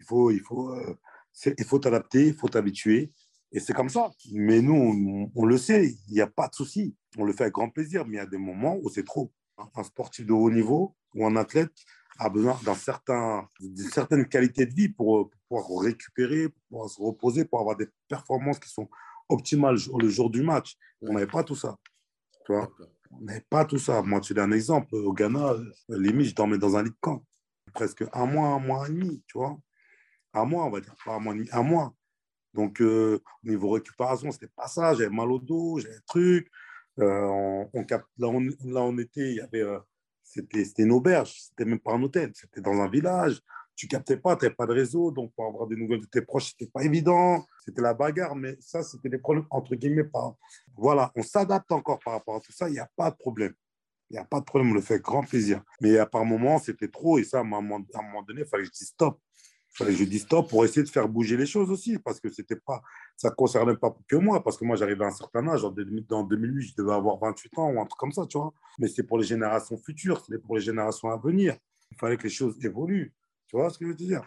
[0.00, 0.98] il faut il faut, euh,
[1.46, 3.12] il faut t'adapter, il faut t'habituer.
[3.52, 4.10] Et c'est comme ça.
[4.32, 6.96] Mais nous, on, le sait, il n'y a pas de souci.
[7.16, 9.32] On le fait avec grand plaisir, mais il y a des moments où c'est trop.
[9.76, 11.72] Un sportif de haut niveau ou un athlète
[12.18, 13.48] a besoin d'une certain,
[13.92, 17.88] certaine qualité de vie pour, pour, pouvoir récupérer, pour pouvoir se reposer, pour avoir des
[18.08, 18.88] performances qui sont
[19.28, 20.76] optimales le jour du match.
[21.02, 21.76] On n'avait pas tout ça.
[22.50, 22.70] Tu vois
[23.20, 24.02] Mais pas tout ça.
[24.02, 24.94] Moi, tu donne un exemple.
[24.94, 27.24] Au Ghana, euh, limite, je dormais dans un lit de camp.
[27.72, 29.56] Presque un mois, un mois et demi, tu vois.
[30.34, 30.94] Un mois, on va dire.
[31.04, 31.94] Pas un mois, un mois.
[32.52, 34.94] Donc, euh, au niveau récupération, c'était pas ça.
[34.94, 36.50] J'avais mal au dos, j'avais des trucs.
[36.98, 38.04] Euh, on, cap...
[38.18, 39.64] là, on, là, on était, il y avait,
[40.24, 43.40] c'était, c'était une auberge, c'était même pas un hôtel, c'était dans un village
[43.80, 46.20] tu captais pas, tu n'avais pas de réseau, donc pour avoir des nouvelles de tes
[46.20, 47.46] proches, c'était pas évident.
[47.64, 50.04] C'était la bagarre, mais ça, c'était des problèmes entre guillemets.
[50.04, 50.36] Pas...
[50.76, 53.54] Voilà, on s'adapte encore par rapport à tout ça, il n'y a pas de problème.
[54.10, 55.62] Il n'y a pas de problème, on le fait avec grand plaisir.
[55.80, 57.80] Mais à par moments, c'était trop, et ça, à un moment,
[58.26, 59.18] donné, il fallait que je dise stop.
[59.72, 62.20] Il fallait que je dise stop pour essayer de faire bouger les choses aussi, parce
[62.20, 62.82] que c'était pas,
[63.16, 65.70] ça ne concernait pas que moi, parce que moi, j'arrivais à un certain âge, en
[65.70, 68.52] 2008, je devais avoir 28 ans ou un truc comme ça, tu vois.
[68.78, 71.56] Mais c'est pour les générations futures, c'est pour les générations à venir.
[71.90, 73.14] Il fallait que les choses évoluent.
[73.50, 74.22] Tu vois ce que je veux dire?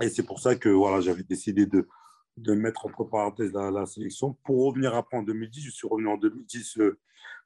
[0.00, 1.88] Et c'est pour ça que voilà, j'avais décidé de,
[2.36, 4.36] de mettre entre parenthèses la, la, sélection.
[4.44, 6.96] Pour revenir après en 2010, je suis revenu en 2010 euh,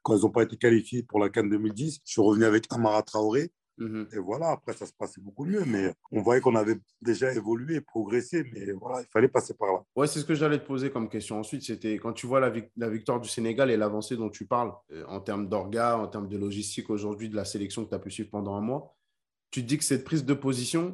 [0.03, 2.01] quand ils n'ont pas été qualifiés pour la Cannes 2010.
[2.05, 3.51] Je suis revenu avec Amara Traoré.
[3.79, 4.09] Mhm.
[4.13, 5.63] Et voilà, après, ça se passait beaucoup mieux.
[5.65, 8.43] Mais on voyait qu'on avait déjà évolué, progressé.
[8.53, 9.83] Mais voilà, il fallait passer par là.
[9.95, 11.63] Ouais, c'est ce que j'allais te poser comme question ensuite.
[11.63, 15.03] C'était quand tu vois la, la victoire du Sénégal et l'avancée dont tu parles, euh,
[15.07, 18.11] en termes d'orga, en termes de logistique aujourd'hui de la sélection que tu as pu
[18.11, 18.95] suivre pendant un mois,
[19.49, 20.91] tu te dis que cette prise de position,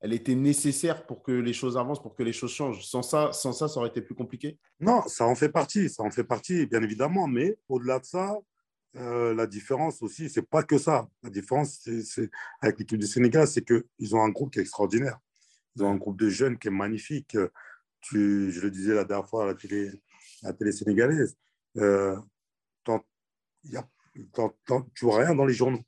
[0.00, 2.84] elle était nécessaire pour que les choses avancent, pour que les choses changent.
[2.84, 4.58] Sans ça, sans ça, ça aurait été plus compliqué?
[4.80, 7.26] Non, ça en fait partie, ça en fait partie, bien évidemment.
[7.26, 8.36] Mais au-delà de ça,
[8.96, 11.08] euh, la différence aussi, c'est pas que ça.
[11.22, 12.30] La différence, c'est
[12.60, 15.18] avec l'équipe du Sénégal, c'est qu'ils ont un groupe qui est extraordinaire.
[15.76, 17.36] Ils ont un groupe de jeunes qui est magnifique.
[18.00, 19.90] Tu, je le disais la dernière fois à la télé,
[20.42, 21.36] la télé sénégalaise.
[21.76, 22.16] Euh,
[22.86, 23.02] a,
[24.94, 25.82] tu vois rien dans les journaux.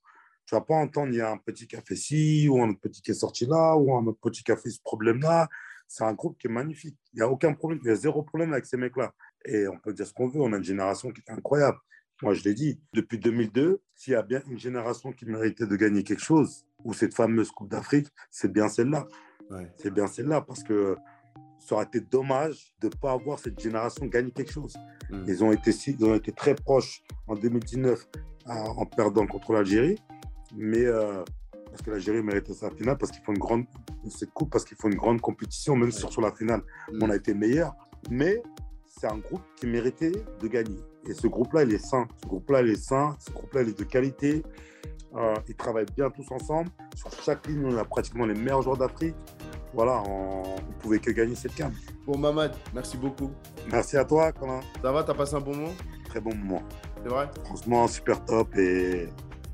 [0.51, 3.12] Tu vas pas entendre, il y a un petit café ci, ou un petit qui
[3.12, 5.48] est sorti là, ou un autre petit café ce problème-là.
[5.86, 6.98] C'est un groupe qui est magnifique.
[7.12, 9.14] Il n'y a aucun problème, il y a zéro problème avec ces mecs-là.
[9.44, 11.78] Et on peut dire ce qu'on veut, on a une génération qui est incroyable.
[12.20, 15.76] Moi, je l'ai dit, depuis 2002, s'il y a bien une génération qui méritait de
[15.76, 19.07] gagner quelque chose, ou cette fameuse Coupe d'Afrique, c'est bien celle-là.
[19.76, 20.96] C'est bien celle-là, parce que
[21.61, 24.76] ça aurait été dommage de ne pas avoir cette génération gagner quelque chose.
[25.11, 25.24] Mm.
[25.28, 28.05] Ils, ont été, ils ont été très proches en 2019
[28.46, 30.01] en perdant contre l'Algérie
[30.57, 31.22] mais euh,
[31.70, 33.64] parce que l'Algérie méritait sa finale, parce qu'il faut une grande
[34.09, 37.03] cette coupe, parce une grande compétition, même sur, sur la finale, mm.
[37.03, 37.74] on a été meilleur.
[38.11, 38.42] Mais
[38.86, 40.80] c'est un groupe qui méritait de gagner.
[41.09, 42.07] Et ce groupe-là, il est sain.
[42.22, 43.16] Ce groupe-là, il est sain.
[43.18, 44.42] Ce groupe-là, il est de qualité.
[45.16, 46.70] Euh, ils travaillent bien tous ensemble.
[46.94, 49.16] Sur chaque ligne, on a pratiquement les meilleurs joueurs d'Afrique.
[49.72, 51.72] Voilà, on ne pouvait que gagner cette carte.
[52.07, 53.30] Bon, Mamad, merci beaucoup.
[53.70, 54.61] Merci à toi, Colin.
[54.82, 55.74] Ça va, t'as passé un bon moment?
[56.07, 56.62] Très bon moment.
[57.03, 57.30] C'est vrai?
[57.44, 59.09] Franchement, super top et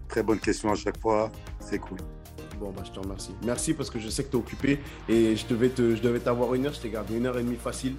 [0.09, 1.31] Très bonne question à chaque fois.
[1.61, 1.99] C'est cool.
[2.59, 3.35] Bon, bah, je te remercie.
[3.45, 6.21] Merci parce que je sais que tu es occupé et je devais, te, je devais
[6.21, 6.73] t'avoir une heure.
[6.73, 7.97] Je t'ai gardé une heure et demie facile.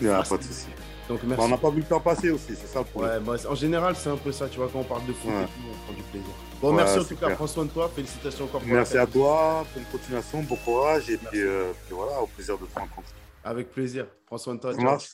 [0.00, 0.66] Il pas de souci.
[1.08, 1.36] Donc, merci.
[1.38, 3.28] Bah, on n'a pas vu le temps passer aussi, c'est ça le problème.
[3.28, 4.48] Ouais, bah, en général, c'est un peu ça.
[4.48, 6.34] Tu vois, quand on parle de foot, on prend du plaisir.
[6.60, 7.30] Bon, merci en tout cas.
[7.30, 7.90] Prends soin de toi.
[7.94, 9.66] Félicitations encore pour Merci à toi.
[9.74, 10.42] Bonne continuation.
[10.42, 11.10] Bon courage.
[11.10, 13.12] Et puis, euh, puis, voilà, au plaisir de te rencontrer.
[13.44, 14.06] Avec plaisir.
[14.26, 14.74] Prends soin de toi.
[14.74, 15.10] Ça marche.